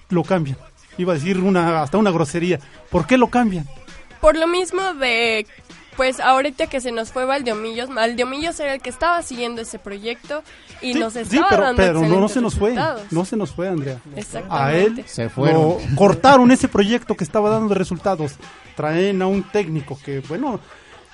[0.09, 0.57] lo cambian?
[0.97, 2.59] Iba a decir una hasta una grosería.
[2.89, 3.67] ¿Por qué lo cambian?
[4.21, 5.45] Por lo mismo de
[5.97, 10.43] pues ahorita que se nos fue Valdiomillos, Valdiomillos era el que estaba siguiendo ese proyecto
[10.81, 12.75] y nos estaba pero, dando pero no, no se nos fue,
[13.11, 13.99] no se nos fue, Andrea.
[14.49, 15.77] A él se fueron.
[15.95, 18.33] cortaron ese proyecto que estaba dando resultados.
[18.75, 20.59] Traen a un técnico que, bueno,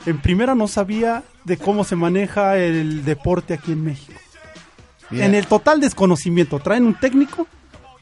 [0.05, 4.19] en primera no sabía de cómo se maneja el deporte aquí en México.
[5.11, 7.47] En el total desconocimiento, traen un técnico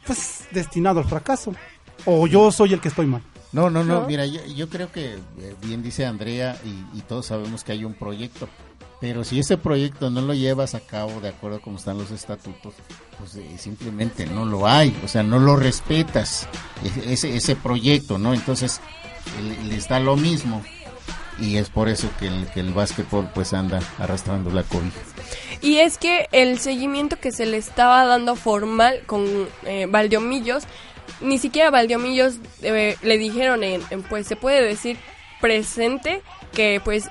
[0.06, 1.54] pues destinado al fracaso.
[2.06, 3.22] O yo soy el que estoy mal.
[3.52, 6.56] No, no, no, mira, yo, creo que eh, bien dice Andrea
[6.94, 8.48] y, todos sabemos que hay un proyecto,
[9.02, 12.12] pero si ese proyecto no lo llevas a cabo de acuerdo a cómo están los
[12.12, 12.76] estatutos,
[13.18, 16.48] pues eh, simplemente no lo hay, o sea, no lo respetas,
[16.84, 18.36] e, ese, ese proyecto, ¿no?
[18.36, 18.82] Entonces,
[19.68, 20.62] le da lo mismo
[21.42, 25.00] y es por eso que el, que el básquetbol pues anda arrastrando la cobija.
[25.62, 30.64] Y es que el seguimiento que se le estaba dando formal con eh, Valdiomillos,
[31.22, 34.98] ni siquiera Valdiomillos eh, le dijeron, en, pues se puede decir
[35.42, 36.22] presente,
[36.54, 37.10] que pues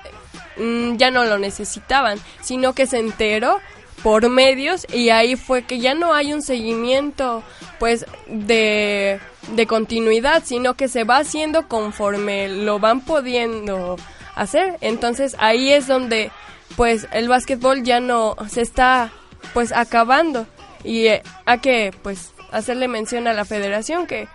[0.57, 3.59] mm, ya no lo necesitaban, sino que se enteró
[4.03, 7.43] por medios y ahí fue que ya no hay un seguimiento
[7.79, 9.19] pues de,
[9.55, 13.97] de continuidad, sino que se va haciendo conforme lo van pudiendo
[14.39, 14.77] hacer.
[14.81, 16.31] Entonces ahí es donde
[16.75, 19.11] pues el básquetbol ya no se está
[19.53, 20.47] pues acabando
[20.83, 24.27] y eh, hay que pues hacerle mención a la federación que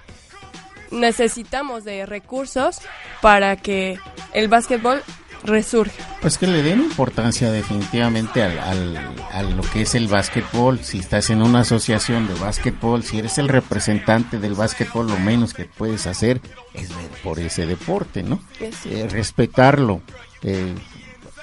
[0.90, 2.80] necesitamos de recursos
[3.20, 3.98] para que
[4.32, 5.02] el básquetbol
[5.44, 6.18] resurja.
[6.20, 8.96] Pues que le den importancia definitivamente al, al,
[9.32, 10.80] a lo que es el básquetbol.
[10.80, 15.54] Si estás en una asociación de básquetbol, si eres el representante del básquetbol, lo menos
[15.54, 16.40] que puedes hacer
[16.72, 18.40] es ver por ese deporte, ¿no?
[18.60, 20.00] Eh, respetarlo.
[20.42, 20.74] Eh,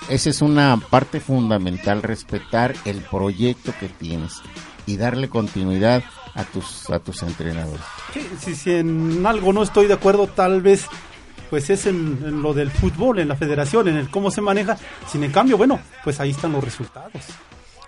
[0.10, 4.42] esa es una parte fundamental, respetar el proyecto que tienes
[4.86, 7.82] y darle continuidad a tus a tus entrenadores.
[8.40, 10.88] Sí, si en algo no estoy de acuerdo, tal vez
[11.52, 14.78] pues es en, lo del fútbol, en la federación, en el cómo se maneja.
[15.06, 17.12] Sin en cambio, bueno, pues ahí están los resultados.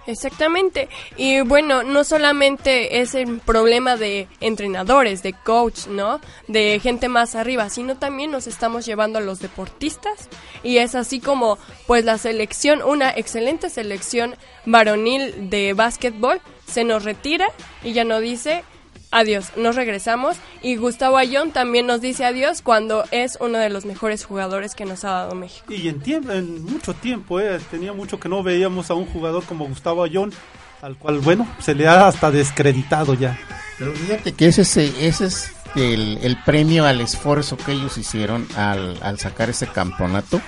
[0.06, 0.90] Exactamente.
[1.16, 6.20] Y bueno, no solamente es el problema de entrenadores, de coach, ¿no?
[6.50, 10.28] De gente más arriba, sino también nos estamos llevando a los deportistas.
[10.62, 17.06] Y es así como, pues la selección, una excelente selección varonil de básquetbol, se nos
[17.06, 17.48] retira
[17.82, 18.66] y ya no dice,
[19.14, 23.86] adiós, nos regresamos y Gustavo Ayón también nos dice adiós cuando es uno de los
[23.86, 25.66] mejores jugadores que nos ha dado México.
[25.72, 29.44] Y en, tiempo, en mucho tiempo, eh, tenía mucho que no veíamos a un jugador
[29.46, 30.34] como Gustavo Ayón,
[30.82, 33.40] al cual, bueno, se le ha hasta descreditado ya.
[33.78, 38.98] Pero fíjate que ese, ese es el, el, premio al esfuerzo que ellos hicieron al,
[39.02, 40.42] al sacar ese campeonato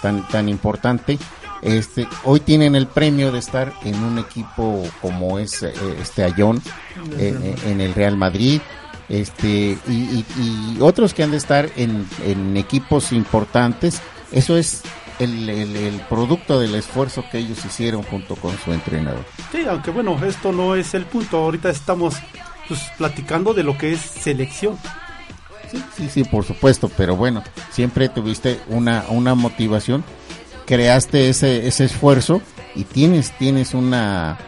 [0.00, 1.18] tan, tan importante
[1.62, 6.62] este, hoy tienen el premio de estar en un equipo como es eh, este Ayón
[7.18, 8.60] eh, eh, en el Real Madrid,
[9.08, 10.24] este y,
[10.80, 12.06] otros que han de estar en,
[12.56, 14.00] equipos importantes.
[14.32, 14.82] Eso es
[15.18, 19.24] el, producto del esfuerzo que ellos hicieron junto con su entrenador.
[19.52, 21.38] Sí, aunque bueno, esto no es el punto.
[21.38, 22.14] Ahorita estamos
[22.68, 24.78] pues, platicando de lo que es selección.
[25.70, 30.02] Sí, sí, sí, por supuesto, pero bueno, siempre tuviste una, una motivación
[30.70, 32.40] creaste ese, ese esfuerzo
[32.76, 34.38] y tienes, tienes una,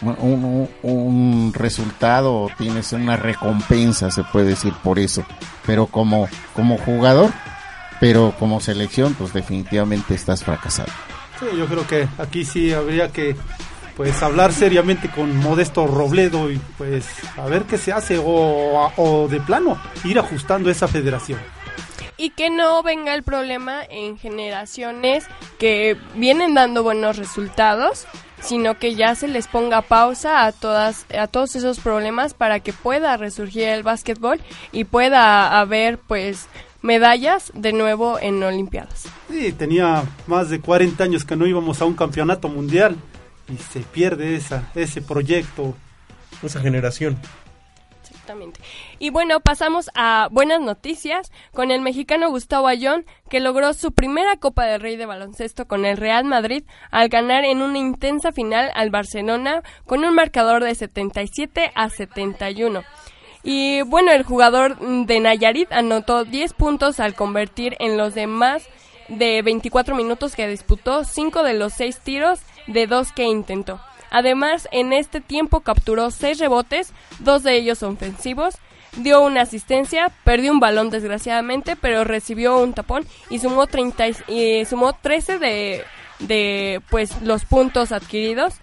[0.00, 5.24] un, resultado, tienes una recompensa, se puede decir por eso.
[5.66, 7.32] Pero como, como jugador,
[7.98, 10.92] pero como selección, pues definitivamente estás fracasado.
[11.40, 13.34] Sí, yo creo que aquí sí habría que
[13.96, 19.26] pues hablar seriamente con Modesto Robledo y pues a ver qué se hace o, o
[19.28, 21.40] de plano ir ajustando esa federación
[22.22, 25.24] y que no venga el problema en generaciones
[25.58, 28.06] que vienen dando buenos resultados,
[28.40, 32.72] sino que ya se les ponga pausa a todas a todos esos problemas para que
[32.72, 36.46] pueda resurgir el básquetbol y pueda haber pues
[36.80, 39.06] medallas de nuevo en Olimpiadas.
[39.28, 42.94] Sí, tenía más de 40 años que no íbamos a un campeonato mundial
[43.52, 45.74] y se pierde esa ese proyecto,
[46.40, 47.18] esa generación.
[48.22, 48.60] Exactamente.
[49.00, 54.36] Y bueno, pasamos a buenas noticias con el mexicano Gustavo Ayón, que logró su primera
[54.36, 58.70] Copa del Rey de baloncesto con el Real Madrid al ganar en una intensa final
[58.76, 62.84] al Barcelona con un marcador de 77 a 71.
[63.42, 68.68] Y bueno, el jugador de Nayarit anotó 10 puntos al convertir en los demás
[69.08, 73.80] de 24 minutos que disputó 5 de los 6 tiros de 2 que intentó.
[74.12, 78.56] Además, en este tiempo capturó seis rebotes, dos de ellos ofensivos,
[78.96, 84.64] dio una asistencia, perdió un balón desgraciadamente, pero recibió un tapón y sumó 30 y
[84.66, 85.84] sumó 13 de
[86.20, 88.54] de pues los puntos adquiridos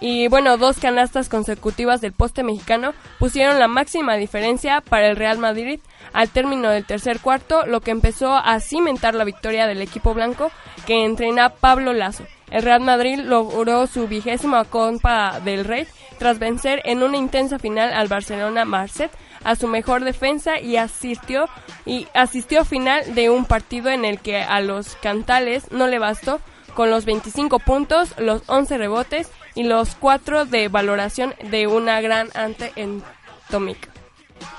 [0.00, 5.38] y bueno, dos canastas consecutivas del poste mexicano pusieron la máxima diferencia para el Real
[5.38, 5.80] Madrid
[6.12, 10.50] al término del tercer cuarto, lo que empezó a cimentar la victoria del equipo blanco
[10.86, 12.24] que entrena Pablo Lazo.
[12.50, 15.86] El Real Madrid logró su vigésima Copa del Rey
[16.18, 19.10] tras vencer en una intensa final al Barcelona Marset
[19.44, 21.48] a su mejor defensa y asistió
[21.84, 26.40] y asistió final de un partido en el que a los cantales no le bastó
[26.74, 32.28] con los 25 puntos, los 11 rebotes y los 4 de valoración de una gran
[32.34, 33.02] ante en
[33.50, 33.88] Tomic.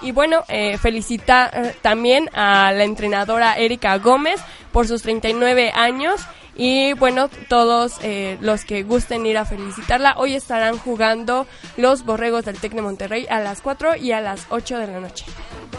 [0.01, 6.25] Y bueno, eh, felicita eh, también a la entrenadora Erika Gómez por sus 39 años
[6.57, 11.45] y bueno, todos eh, los que gusten ir a felicitarla, hoy estarán jugando
[11.77, 14.99] los Borregos del Tec de Monterrey a las 4 y a las 8 de la
[14.99, 15.25] noche.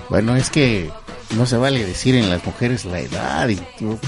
[0.08, 0.90] Bueno, es que
[1.36, 3.56] no se vale decir en las mujeres la edad y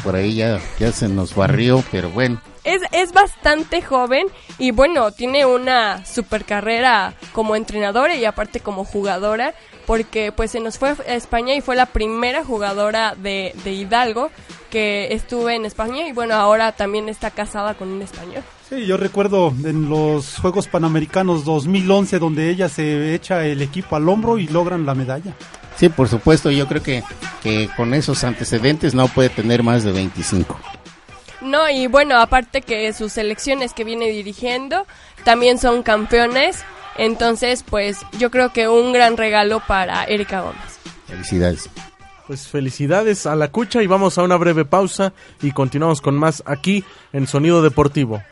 [0.02, 2.40] por ahí ya, ya se nos barrió, pero bueno.
[2.62, 4.26] Es, es bastante joven
[4.58, 9.54] y bueno, tiene una super carrera como entrenadora y aparte como jugadora
[9.90, 14.30] porque pues se nos fue a España y fue la primera jugadora de, de Hidalgo
[14.70, 18.44] que estuve en España y bueno, ahora también está casada con un español.
[18.68, 24.08] Sí, yo recuerdo en los Juegos Panamericanos 2011 donde ella se echa el equipo al
[24.08, 25.34] hombro y logran la medalla.
[25.74, 27.02] Sí, por supuesto, yo creo que,
[27.42, 30.56] que con esos antecedentes no puede tener más de 25.
[31.40, 34.86] No, y bueno, aparte que sus selecciones que viene dirigiendo
[35.24, 36.64] también son campeones
[36.96, 40.78] entonces, pues yo creo que un gran regalo para Erika Gómez.
[41.06, 41.70] Felicidades.
[42.26, 46.42] Pues felicidades a la cucha y vamos a una breve pausa y continuamos con más
[46.46, 48.22] aquí en Sonido Deportivo.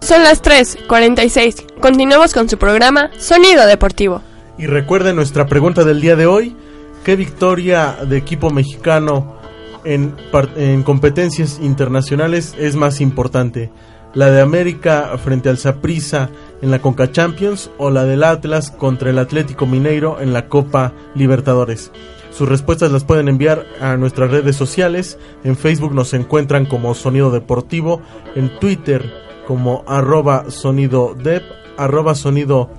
[0.00, 1.78] Son las 3:46.
[1.80, 4.22] Continuamos con su programa Sonido Deportivo.
[4.56, 6.56] Y recuerden nuestra pregunta del día de hoy,
[7.04, 9.36] ¿qué victoria de equipo mexicano
[9.84, 10.16] en,
[10.56, 13.70] en competencias internacionales es más importante?
[14.14, 16.30] ¿La de América frente al Saprissa
[16.62, 20.92] en la Conca Champions o la del Atlas contra el Atlético Mineiro en la Copa
[21.14, 21.92] Libertadores.
[22.32, 25.18] Sus respuestas las pueden enviar a nuestras redes sociales.
[25.44, 28.00] En Facebook nos encuentran como Sonido Deportivo,
[28.34, 29.12] en Twitter
[29.46, 31.42] como arroba sonido dep,
[31.76, 32.70] arroba sonido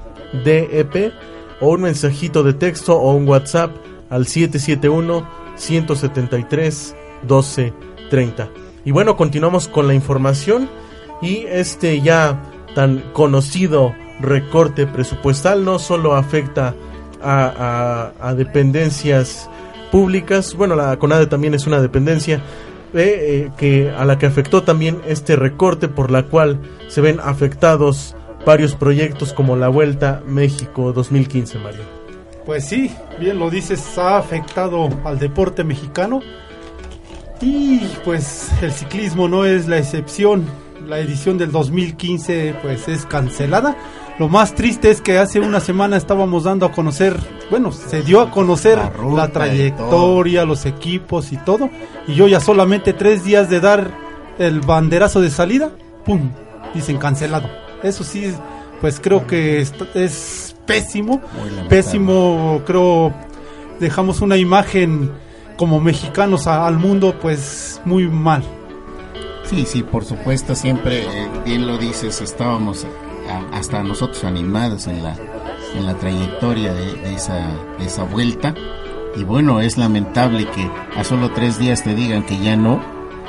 [0.44, 1.14] dep,
[1.60, 3.72] o un mensajito de texto o un WhatsApp
[4.10, 8.50] al 771 173 1230.
[8.86, 10.70] Y bueno, continuamos con la información
[11.22, 12.42] y este ya
[12.76, 16.76] tan conocido recorte presupuestal no solo afecta
[17.24, 19.50] a, dependencias
[19.92, 22.38] públicas, bueno, la CONADE también es una dependencia
[22.94, 27.20] eh, eh, que a la que afectó también este recorte por la cual se ven
[27.22, 28.16] afectados
[28.46, 31.82] varios proyectos como la Vuelta México 2015, Mario.
[32.46, 36.22] Pues sí, bien lo dices, ha afectado al deporte mexicano
[37.40, 40.46] y pues el ciclismo no es la excepción
[40.88, 43.76] la edición del 2015 pues es cancelada.
[44.20, 47.18] Lo más triste es que hace una semana estábamos dando a conocer,
[47.50, 48.78] bueno, se dio a conocer
[49.16, 51.70] la, trayectoria, los equipos y todo.
[52.08, 53.90] Y yo ya solamente tres días de dar
[54.38, 55.72] el banderazo de salida,
[56.06, 56.30] ¡pum!
[56.74, 57.50] Dicen cancelado.
[57.82, 58.32] Eso sí,
[58.80, 61.22] pues creo que es, pésimo.
[61.68, 63.12] Pésimo, creo,
[63.80, 65.12] dejamos una imagen
[65.58, 68.44] como mexicanos al mundo pues muy mal.
[69.52, 72.88] Sí, sí, por supuesto, siempre, eh, bien lo dices, estábamos
[73.52, 75.14] hasta nosotros animados en la,
[75.76, 78.56] en la trayectoria de, esa, esa vuelta.
[79.14, 82.82] Y bueno, es lamentable que a solo tres días te digan que ya no,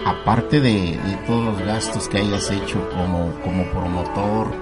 [0.07, 0.97] aparte de,
[1.27, 4.55] todos los gastos que hayas hecho como, como promotor,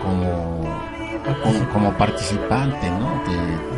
[0.00, 0.62] como,
[1.72, 3.22] como, participante, ¿no?
[3.26, 3.68] De,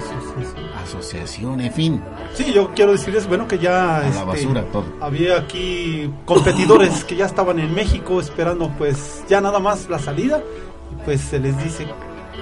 [0.82, 2.02] asociación, en fin.
[2.34, 4.06] Sí, yo quiero decirles, bueno, que ya...
[4.08, 4.84] este, basura todo.
[5.00, 10.42] Había aquí competidores que ya estaban en México esperando pues ya nada más la salida
[10.90, 11.86] y pues se les dice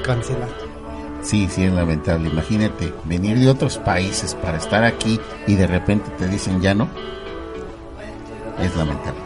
[0.02, 0.48] cancelar.
[1.22, 2.28] Sí, sí, es lamentable.
[2.28, 6.88] Imagínate venir de otros países para estar aquí y de repente te dicen ya no.
[8.60, 9.20] Es lamentable.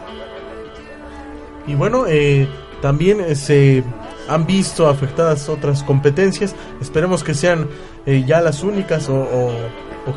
[1.65, 2.47] Y bueno, eh,
[2.81, 3.83] también eh, se
[4.27, 6.55] han visto afectadas otras competencias.
[6.81, 7.67] Esperemos que sean
[8.05, 9.51] eh, ya las únicas o,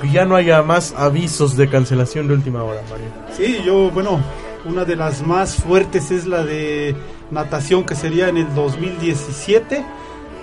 [0.01, 3.07] que ya no haya más avisos de cancelación de última hora, Mario.
[3.37, 4.21] Sí, yo, bueno,
[4.65, 6.95] una de las más fuertes es la de
[7.31, 9.85] natación que sería en el 2017,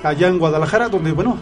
[0.03, 1.37] allá en Guadalajara, donde, bueno,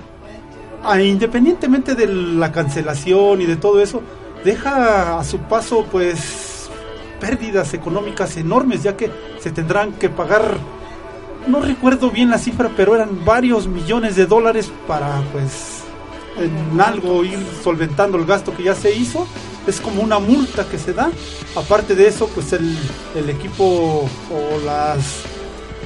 [0.99, 4.01] independientemente de la cancelación y de todo eso,
[4.43, 6.69] deja a su paso, pues,
[7.19, 10.57] pérdidas económicas enormes, ya que se tendrán que pagar
[11.47, 15.81] no recuerdo bien la cifra, pero eran varios millones de dólares para pues
[16.37, 19.27] en algo ir solventando el gasto que ya se hizo.
[19.67, 21.11] Es como una multa que se da.
[21.55, 22.75] Aparte de eso, pues el,
[23.15, 25.23] el equipo o las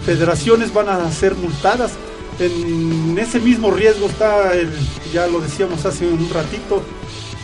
[0.05, 1.93] federaciones van a ser multadas.
[2.39, 4.69] En ese mismo riesgo está el,
[5.13, 6.83] ya lo decíamos hace un ratito,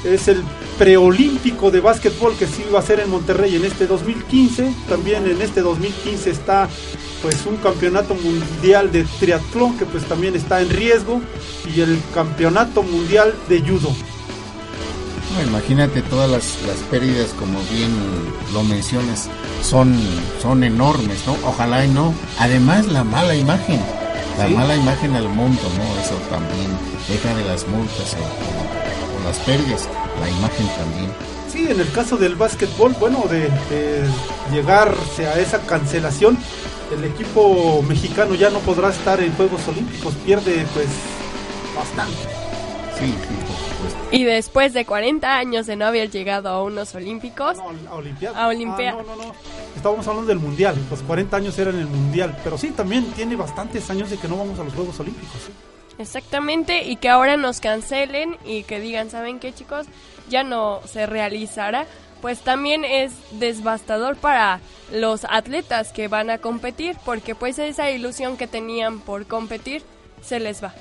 [0.03, 0.43] es el
[0.81, 4.73] preolímpico de básquetbol que sí va a ser en Monterrey en este 2015.
[4.89, 6.67] También en este 2015 está
[7.21, 11.21] pues un campeonato mundial de triatlón que pues también está en riesgo
[11.71, 13.93] y el campeonato mundial de judo.
[15.45, 16.57] imagínate todas las,
[16.89, 17.91] pérdidas como bien
[18.51, 19.29] lo mencionas
[19.61, 19.95] son
[20.41, 21.35] son enormes, ¿no?
[21.47, 22.11] Ojalá y no.
[22.39, 23.79] Además la mala imagen,
[24.39, 26.01] la mala imagen al mundo, ¿no?
[26.01, 26.71] Eso también
[27.07, 29.87] deja de las multas o, las pérdidas,
[30.21, 31.11] la imagen también.
[31.51, 34.07] Sí, en el caso del básquetbol, bueno, de, de
[34.51, 36.37] llegarse a esa cancelación,
[36.95, 40.87] el equipo mexicano ya no podrá estar en Juegos Olímpicos, pierde pues
[41.75, 42.17] bastante.
[42.97, 43.99] Sí, sí, por supuesto.
[44.11, 47.57] Y después de 40 años de no haber llegado a unos Olímpicos.
[47.57, 48.37] a Olimpiadas.
[48.37, 48.95] A Olimpiadas.
[48.99, 49.35] Ah, no, no, no.
[49.75, 50.75] Estábamos hablando del Mundial.
[50.89, 52.37] Los 40 años eran el Mundial.
[52.43, 55.49] Pero sí, también tiene bastantes años de que no vamos a los Juegos Olímpicos.
[55.97, 56.83] Exactamente.
[56.83, 59.87] Y que ahora nos cancelen y que digan, ¿saben qué, chicos?
[60.29, 61.85] Ya no se realizará
[62.21, 64.59] pues también es devastador para
[64.93, 69.81] los atletas que van a competir, porque pues esa ilusión que tenían por competir
[70.21, 70.73] se les va.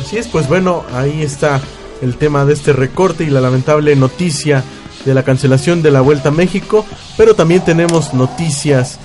[0.00, 1.60] Así es, pues bueno, ahí está
[2.02, 4.64] el tema de este recorte y la lamentable noticia
[5.04, 6.84] de la cancelación de la Vuelta a México,
[7.16, 8.98] pero también tenemos noticias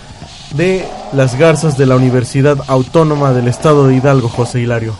[0.52, 4.96] de las garzas de la Universidad Autónoma del Estado de Hidalgo, José Hilario.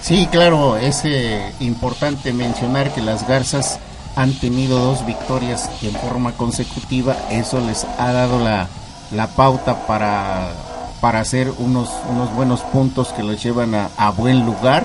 [0.00, 3.78] Sí, claro, es eh, importante mencionar que las garzas
[4.16, 8.68] han tenido dos victorias en forma consecutiva, eso les ha dado la,
[9.34, 10.52] pauta para,
[11.00, 14.84] para hacer unos, unos buenos puntos que los llevan a, buen lugar.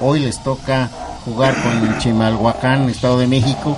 [0.00, 0.90] Hoy les toca
[1.24, 3.76] jugar con Chimalhuacán, Estado de México.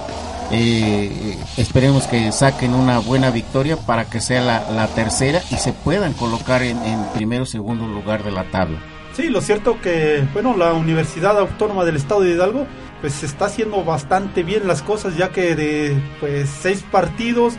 [0.53, 6.13] Eh, esperemos que saquen una buena victoria para que sea la, tercera y se puedan
[6.13, 6.79] colocar en,
[7.15, 8.79] primero o segundo lugar de la tabla.
[9.13, 12.67] Sí, lo cierto que, bueno, la Universidad Autónoma del Estado de Hidalgo
[13.01, 17.55] pues está haciendo bastante bien las cosas ya que de pues seis partidos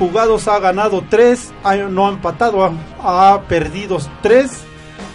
[0.00, 1.52] jugados ha ganado tres,
[1.90, 4.62] no ha empatado, ha, perdido tres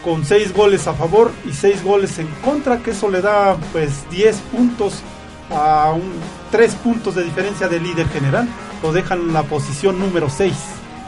[0.04, 4.08] con seis goles a favor y seis goles en contra, que eso le da pues
[4.12, 5.02] 10 puntos
[5.50, 6.14] a un
[6.56, 8.48] tres puntos de diferencia del líder general,
[8.82, 10.54] lo dejan en la posición número 6.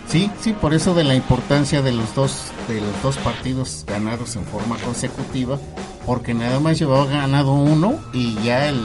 [0.06, 4.36] Sí, sí, por eso de la importancia de los dos de los dos partidos ganados
[4.36, 5.58] en forma consecutiva
[6.06, 8.78] porque nada más llevaba ganado uno y ya el,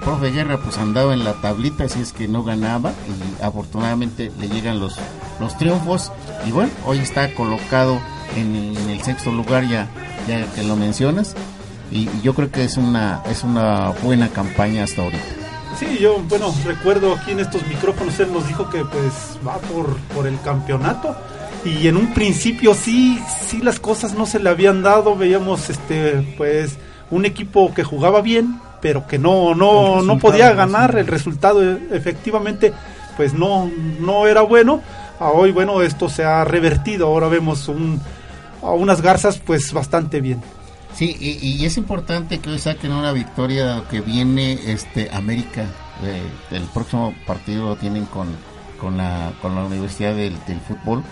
[0.00, 4.48] profe Guerra pues andaba en la tablita, así es que no ganaba y afortunadamente le
[4.48, 4.96] llegan los,
[5.38, 6.10] los triunfos
[6.44, 8.00] y bueno, hoy está colocado
[8.36, 9.88] en, el sexto lugar ya,
[10.26, 11.36] ya que lo mencionas
[11.92, 15.43] y, yo creo que es una, es una buena campaña hasta ahorita.
[15.78, 19.96] Sí, yo, bueno, recuerdo aquí en estos micrófonos él nos dijo que pues va por,
[20.14, 21.16] por el campeonato.
[21.64, 23.18] Y en un principio sí,
[23.48, 26.76] sí las cosas no se le habían dado, veíamos este pues
[27.10, 31.78] un equipo que jugaba bien, pero que no no no podía ganar, el resultado e,
[31.92, 32.72] efectivamente
[33.16, 34.82] pues no no era bueno.
[35.18, 38.00] A hoy bueno, esto se ha revertido, ahora vemos un,
[38.62, 40.42] a unas garzas pues bastante bien.
[40.94, 45.66] Sí, y, es importante que hoy saquen una victoria que viene este América.
[46.02, 46.22] Eh,
[46.52, 48.28] el próximo partido lo tienen con,
[48.80, 51.02] con, la, con la Universidad del, del Fútbol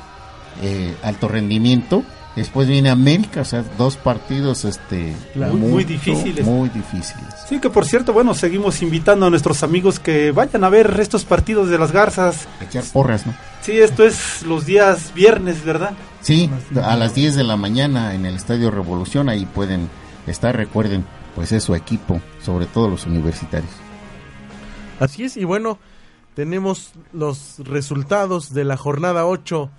[0.60, 2.04] eh, alto rendimiento
[2.34, 6.46] Después viene América, o sea, dos partidos este muy, muy difíciles.
[6.46, 7.26] Muy difíciles.
[7.46, 11.26] Sí, que por cierto, bueno, seguimos invitando a nuestros amigos que vayan a ver estos
[11.26, 12.48] partidos de las Garzas.
[12.60, 13.34] Echar porras, ¿no?
[13.60, 15.92] Sí, esto es los días viernes, ¿verdad?
[16.22, 16.48] Sí,
[16.82, 19.90] a las 10 de la mañana en el Estadio Revolución, ahí pueden
[20.26, 21.04] estar, recuerden,
[21.34, 23.70] pues es su equipo, sobre todo los universitarios.
[25.00, 25.78] Así es, y bueno,
[26.34, 29.70] tenemos los resultados de la jornada 8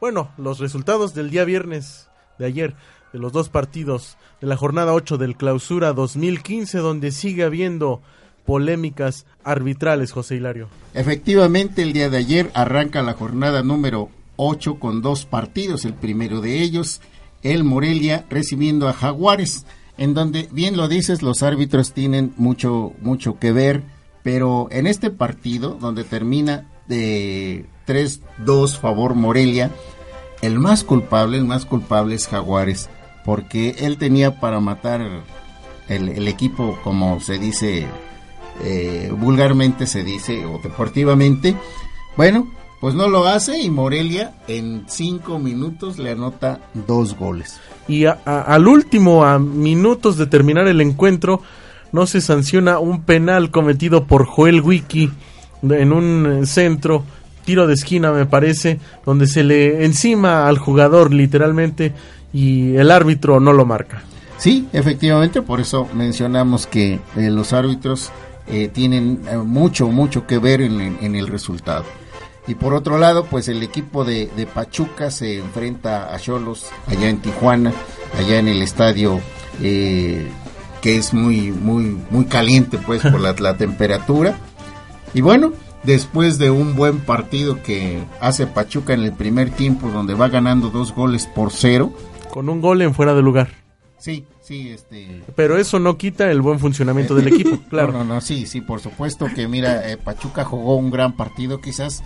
[0.00, 2.74] bueno, los resultados del día viernes de ayer,
[3.12, 8.00] de los dos partidos de la jornada 8 del clausura 2015, donde sigue habiendo
[8.46, 10.68] polémicas arbitrales, José Hilario.
[10.94, 15.84] Efectivamente, el día de ayer arranca la jornada número 8 con dos partidos.
[15.84, 17.00] El primero de ellos,
[17.42, 19.66] el Morelia recibiendo a Jaguares,
[19.98, 23.82] en donde, bien lo dices, los árbitros tienen mucho, mucho que ver,
[24.22, 29.70] pero en este partido, donde termina de 3-2 favor Morelia.
[30.42, 32.88] El más culpable, el más culpable es Jaguares,
[33.24, 35.02] porque él tenía para matar
[35.88, 37.88] el, equipo, como se dice,
[38.62, 41.56] eh, vulgarmente se dice, o deportivamente.
[42.16, 42.48] Bueno,
[42.80, 47.60] pues no lo hace y Morelia en cinco minutos le anota dos goles.
[47.88, 51.42] Y al último, a minutos de terminar el encuentro,
[51.90, 55.10] no se sanciona un penal cometido por Joel Wiki
[55.62, 57.04] en un centro
[57.50, 61.92] tiro de esquina me parece, donde se le encima al jugador literalmente
[62.32, 64.04] y el árbitro no lo marca.
[64.38, 68.12] Sí, efectivamente, por eso mencionamos que eh, los árbitros
[68.46, 71.84] eh, tienen eh, mucho, mucho que ver en, el resultado.
[72.46, 77.20] Y por otro lado, pues el equipo de, Pachuca se enfrenta a Cholos allá en
[77.20, 77.72] Tijuana,
[78.16, 79.20] allá en el estadio
[79.58, 84.36] que es muy, muy, muy caliente pues por la, la temperatura.
[85.14, 90.14] Y bueno, después de un buen partido que hace Pachuca en el primer tiempo, donde
[90.14, 91.92] va ganando dos goles por cero.
[92.30, 93.48] Con un gol en fuera de lugar.
[93.98, 95.22] Sí, sí, este...
[95.34, 97.92] Pero eso no quita el buen funcionamiento del equipo, claro.
[97.92, 102.02] No, no, sí, sí, por supuesto que mira, eh, Pachuca jugó un gran partido, quizás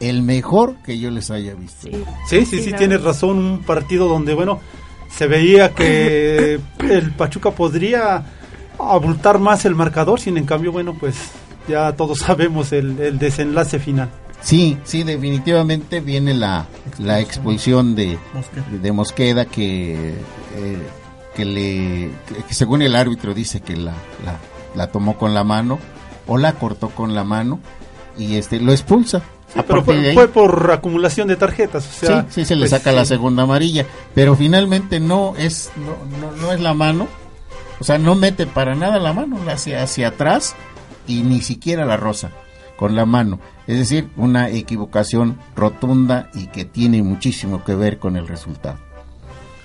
[0.00, 1.88] el mejor que yo les haya visto.
[2.28, 4.60] Sí, sí, sí, tienes razón, un partido donde, bueno,
[5.08, 8.24] se veía que el Pachuca podría
[8.78, 11.30] abultar más el marcador, sin en cambio, bueno, pues
[11.68, 14.08] ya todos sabemos el, desenlace final.
[14.40, 16.66] Sí, sí, definitivamente viene la,
[16.98, 20.78] la expulsión de Mosqueda, de Mosqueda que, eh,
[21.34, 22.10] que le,
[22.46, 23.94] que según el árbitro dice que la,
[24.76, 25.80] la, tomó con la mano
[26.28, 27.58] o la cortó con la mano
[28.16, 29.22] y este lo expulsa.
[29.66, 33.04] pero fue, por acumulación de tarjetas, o sea, sí, sí se le pues, saca la
[33.04, 37.08] segunda amarilla, pero finalmente no es no, no, no es la mano,
[37.80, 40.54] o sea, no mete para nada la mano, la hace hacia atrás
[41.08, 42.30] y ni siquiera la rosa
[42.76, 43.40] con la mano.
[43.66, 48.78] Es decir, una equivocación rotunda y que tiene muchísimo que ver con el resultado.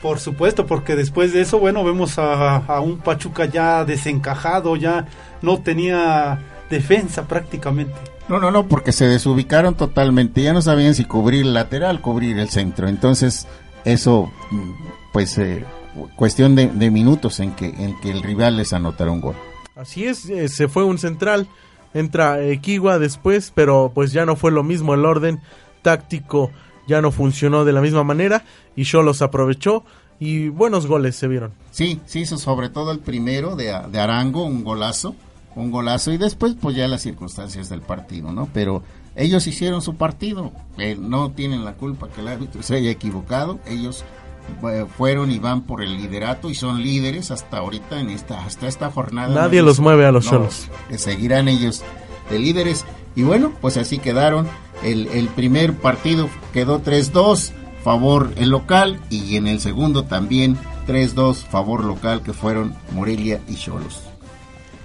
[0.02, 5.06] Por supuesto, porque después de eso, bueno, vemos a, un Pachuca ya desencajado, ya
[5.41, 6.39] no tenía
[6.70, 7.94] defensa prácticamente.
[8.28, 12.38] No, no, no, porque se desubicaron totalmente, ya no sabían si cubrir el lateral, cubrir
[12.39, 12.89] el centro.
[12.89, 13.48] Entonces,
[13.86, 14.30] eso,
[15.14, 15.64] pues, eh,
[16.16, 19.36] cuestión de, de, minutos en que, en que el rival les anotara un gol.
[19.76, 21.47] Así es, eh, se fue un central,
[21.93, 25.41] entra Equigua después, pero pues ya no fue lo mismo el orden
[25.82, 26.51] táctico,
[26.88, 28.45] ya no funcionó de la misma manera
[28.76, 29.84] y los aprovechó
[30.19, 31.53] y buenos goles se vieron.
[31.71, 35.15] Sí, sí, sobre todo el primero de, de Arango, un golazo,
[35.55, 38.49] un golazo y después pues ya las circunstancias del partido, ¿no?
[38.53, 38.84] Pero
[39.15, 43.59] ellos hicieron su partido, eh, no tienen la culpa que el árbitro se haya equivocado,
[43.67, 44.03] ellos
[44.98, 48.91] fueron y van por el liderato y son líderes hasta ahorita en esta hasta esta
[48.91, 49.34] jornada.
[49.34, 50.70] Nadie los mueve a los solos.
[50.98, 51.84] seguirán ellos
[52.30, 52.86] de líderes
[53.16, 54.48] y bueno, pues así quedaron.
[54.84, 57.52] El, el primer partido quedó 3-2
[57.84, 63.56] favor el local y en el segundo también 3-2 favor local que fueron Morelia y
[63.56, 64.02] Cholos.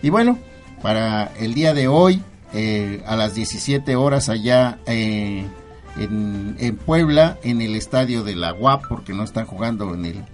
[0.02, 0.38] Y bueno,
[0.82, 5.46] para el día de hoy eh, a las 17 horas allá eh,
[5.98, 10.24] en, Puebla, en el estadio de la UAP, porque no están jugando en el...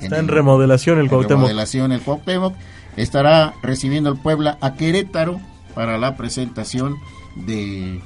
[0.00, 1.42] Está en remodelación el Cuauhtémoc.
[1.42, 2.54] remodelación el Cuauhtémoc.
[2.96, 5.40] Estará recibiendo el Puebla a Querétaro
[5.74, 6.96] para la presentación
[7.34, 8.00] de,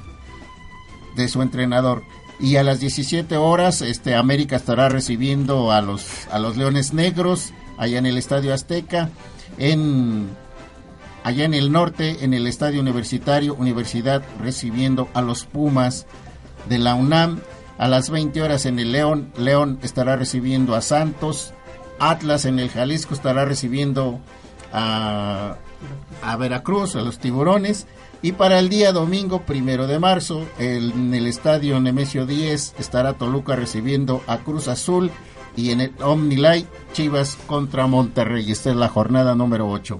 [1.15, 2.03] de su entrenador.
[2.39, 7.53] Y a las 17 horas, este América estará recibiendo a los, a los Leones Negros
[7.77, 9.09] allá en el Estadio Azteca.
[9.59, 10.29] En
[11.23, 16.05] allá en el norte, en el Estadio Universitario, Universidad recibiendo a los Pumas
[16.67, 17.39] de la UNAM.
[17.77, 21.53] A las 20 horas en el León, León estará recibiendo a Santos.
[21.99, 24.19] Atlas en el Jalisco estará recibiendo
[24.71, 25.57] a,
[26.21, 27.87] a Veracruz, a los tiburones.
[28.21, 33.55] Y para el día domingo, primero de marzo, en el estadio Nemesio 10 estará Toluca
[33.55, 35.11] recibiendo a Cruz Azul
[35.57, 38.49] y en el OmniLight Chivas contra Monterrey.
[38.49, 39.99] Esta es la jornada número 8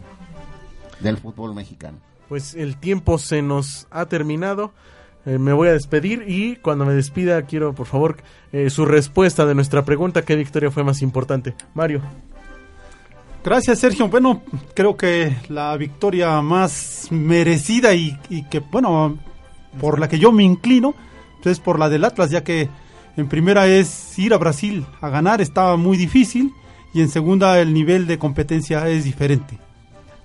[1.01, 1.97] del fútbol mexicano.
[2.30, 4.72] Pues el tiempo se nos ha terminado.
[5.26, 8.17] Eh, me voy a despedir y cuando me despida quiero por favor
[8.51, 11.53] eh, su respuesta de nuestra pregunta, ¿qué victoria fue más importante?
[11.74, 12.01] Mario.
[13.43, 14.07] Gracias Sergio.
[14.07, 14.41] Bueno,
[14.74, 19.17] creo que la victoria más merecida y, y que, bueno,
[19.80, 20.93] por la que yo me inclino,
[21.49, 22.69] es por la del Atlas, ya que
[23.17, 26.53] en primera es ir a Brasil a ganar, estaba muy difícil,
[26.93, 29.59] y en segunda el nivel de competencia es diferente.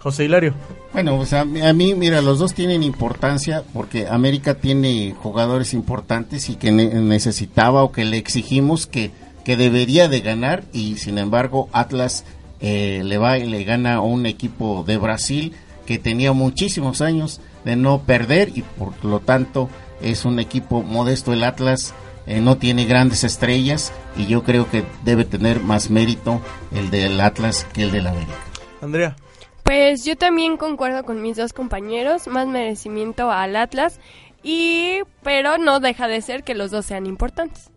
[0.01, 0.55] José Hilario.
[0.93, 6.71] Bueno, a mí, mira, los dos tienen importancia porque América tiene jugadores importantes y que
[6.73, 9.11] necesitaba o que le exigimos que,
[9.45, 12.25] que debería de ganar y sin embargo Atlas
[12.61, 15.55] eh, le va y le gana a un equipo de Brasil
[15.87, 19.69] que tenía muchísimos años de no perder y por lo tanto
[20.01, 21.95] es un equipo modesto el Atlas
[22.27, 26.43] eh, no tiene grandes estrellas y yo creo que debe tener más mérito
[26.73, 28.35] el del Atlas que el del América.
[28.83, 29.17] Andrea.
[29.69, 34.01] Pues yo también concuerdo con mis dos compañeros, más merecimiento al Atlas
[34.43, 37.71] y pero no deja de ser que los dos sean importantes.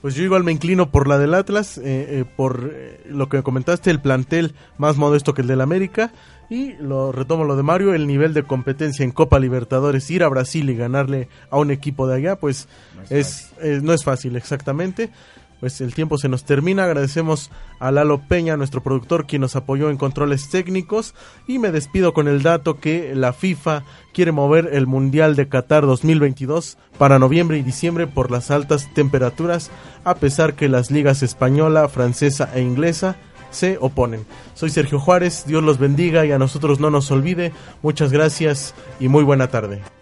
[0.00, 3.42] Pues yo igual me inclino por la del Atlas, eh, eh, por eh, lo que
[3.42, 6.10] comentaste, el plantel más modesto que el del América.
[6.48, 10.28] Y lo retomo lo de Mario, el nivel de competencia en Copa Libertadores, ir a
[10.28, 12.66] Brasil y ganarle a un equipo de allá, pues
[13.10, 15.10] es, no es fácil exactamente
[15.60, 16.84] pues el tiempo se nos termina.
[16.84, 21.14] Agradecemos a Lalo Peña, nuestro productor, quien nos apoyó en controles técnicos.
[21.46, 25.86] Y me despido con el dato que la FIFA quiere mover el Mundial de Qatar
[25.86, 29.70] 2022 para noviembre y diciembre por las altas temperaturas,
[30.04, 33.16] a pesar que las ligas española, francesa e inglesa
[33.50, 34.26] se oponen.
[34.54, 37.52] Soy Sergio Juárez, Dios los bendiga y a nosotros no nos olvide.
[37.82, 39.96] Muchas gracias y muy buena tarde.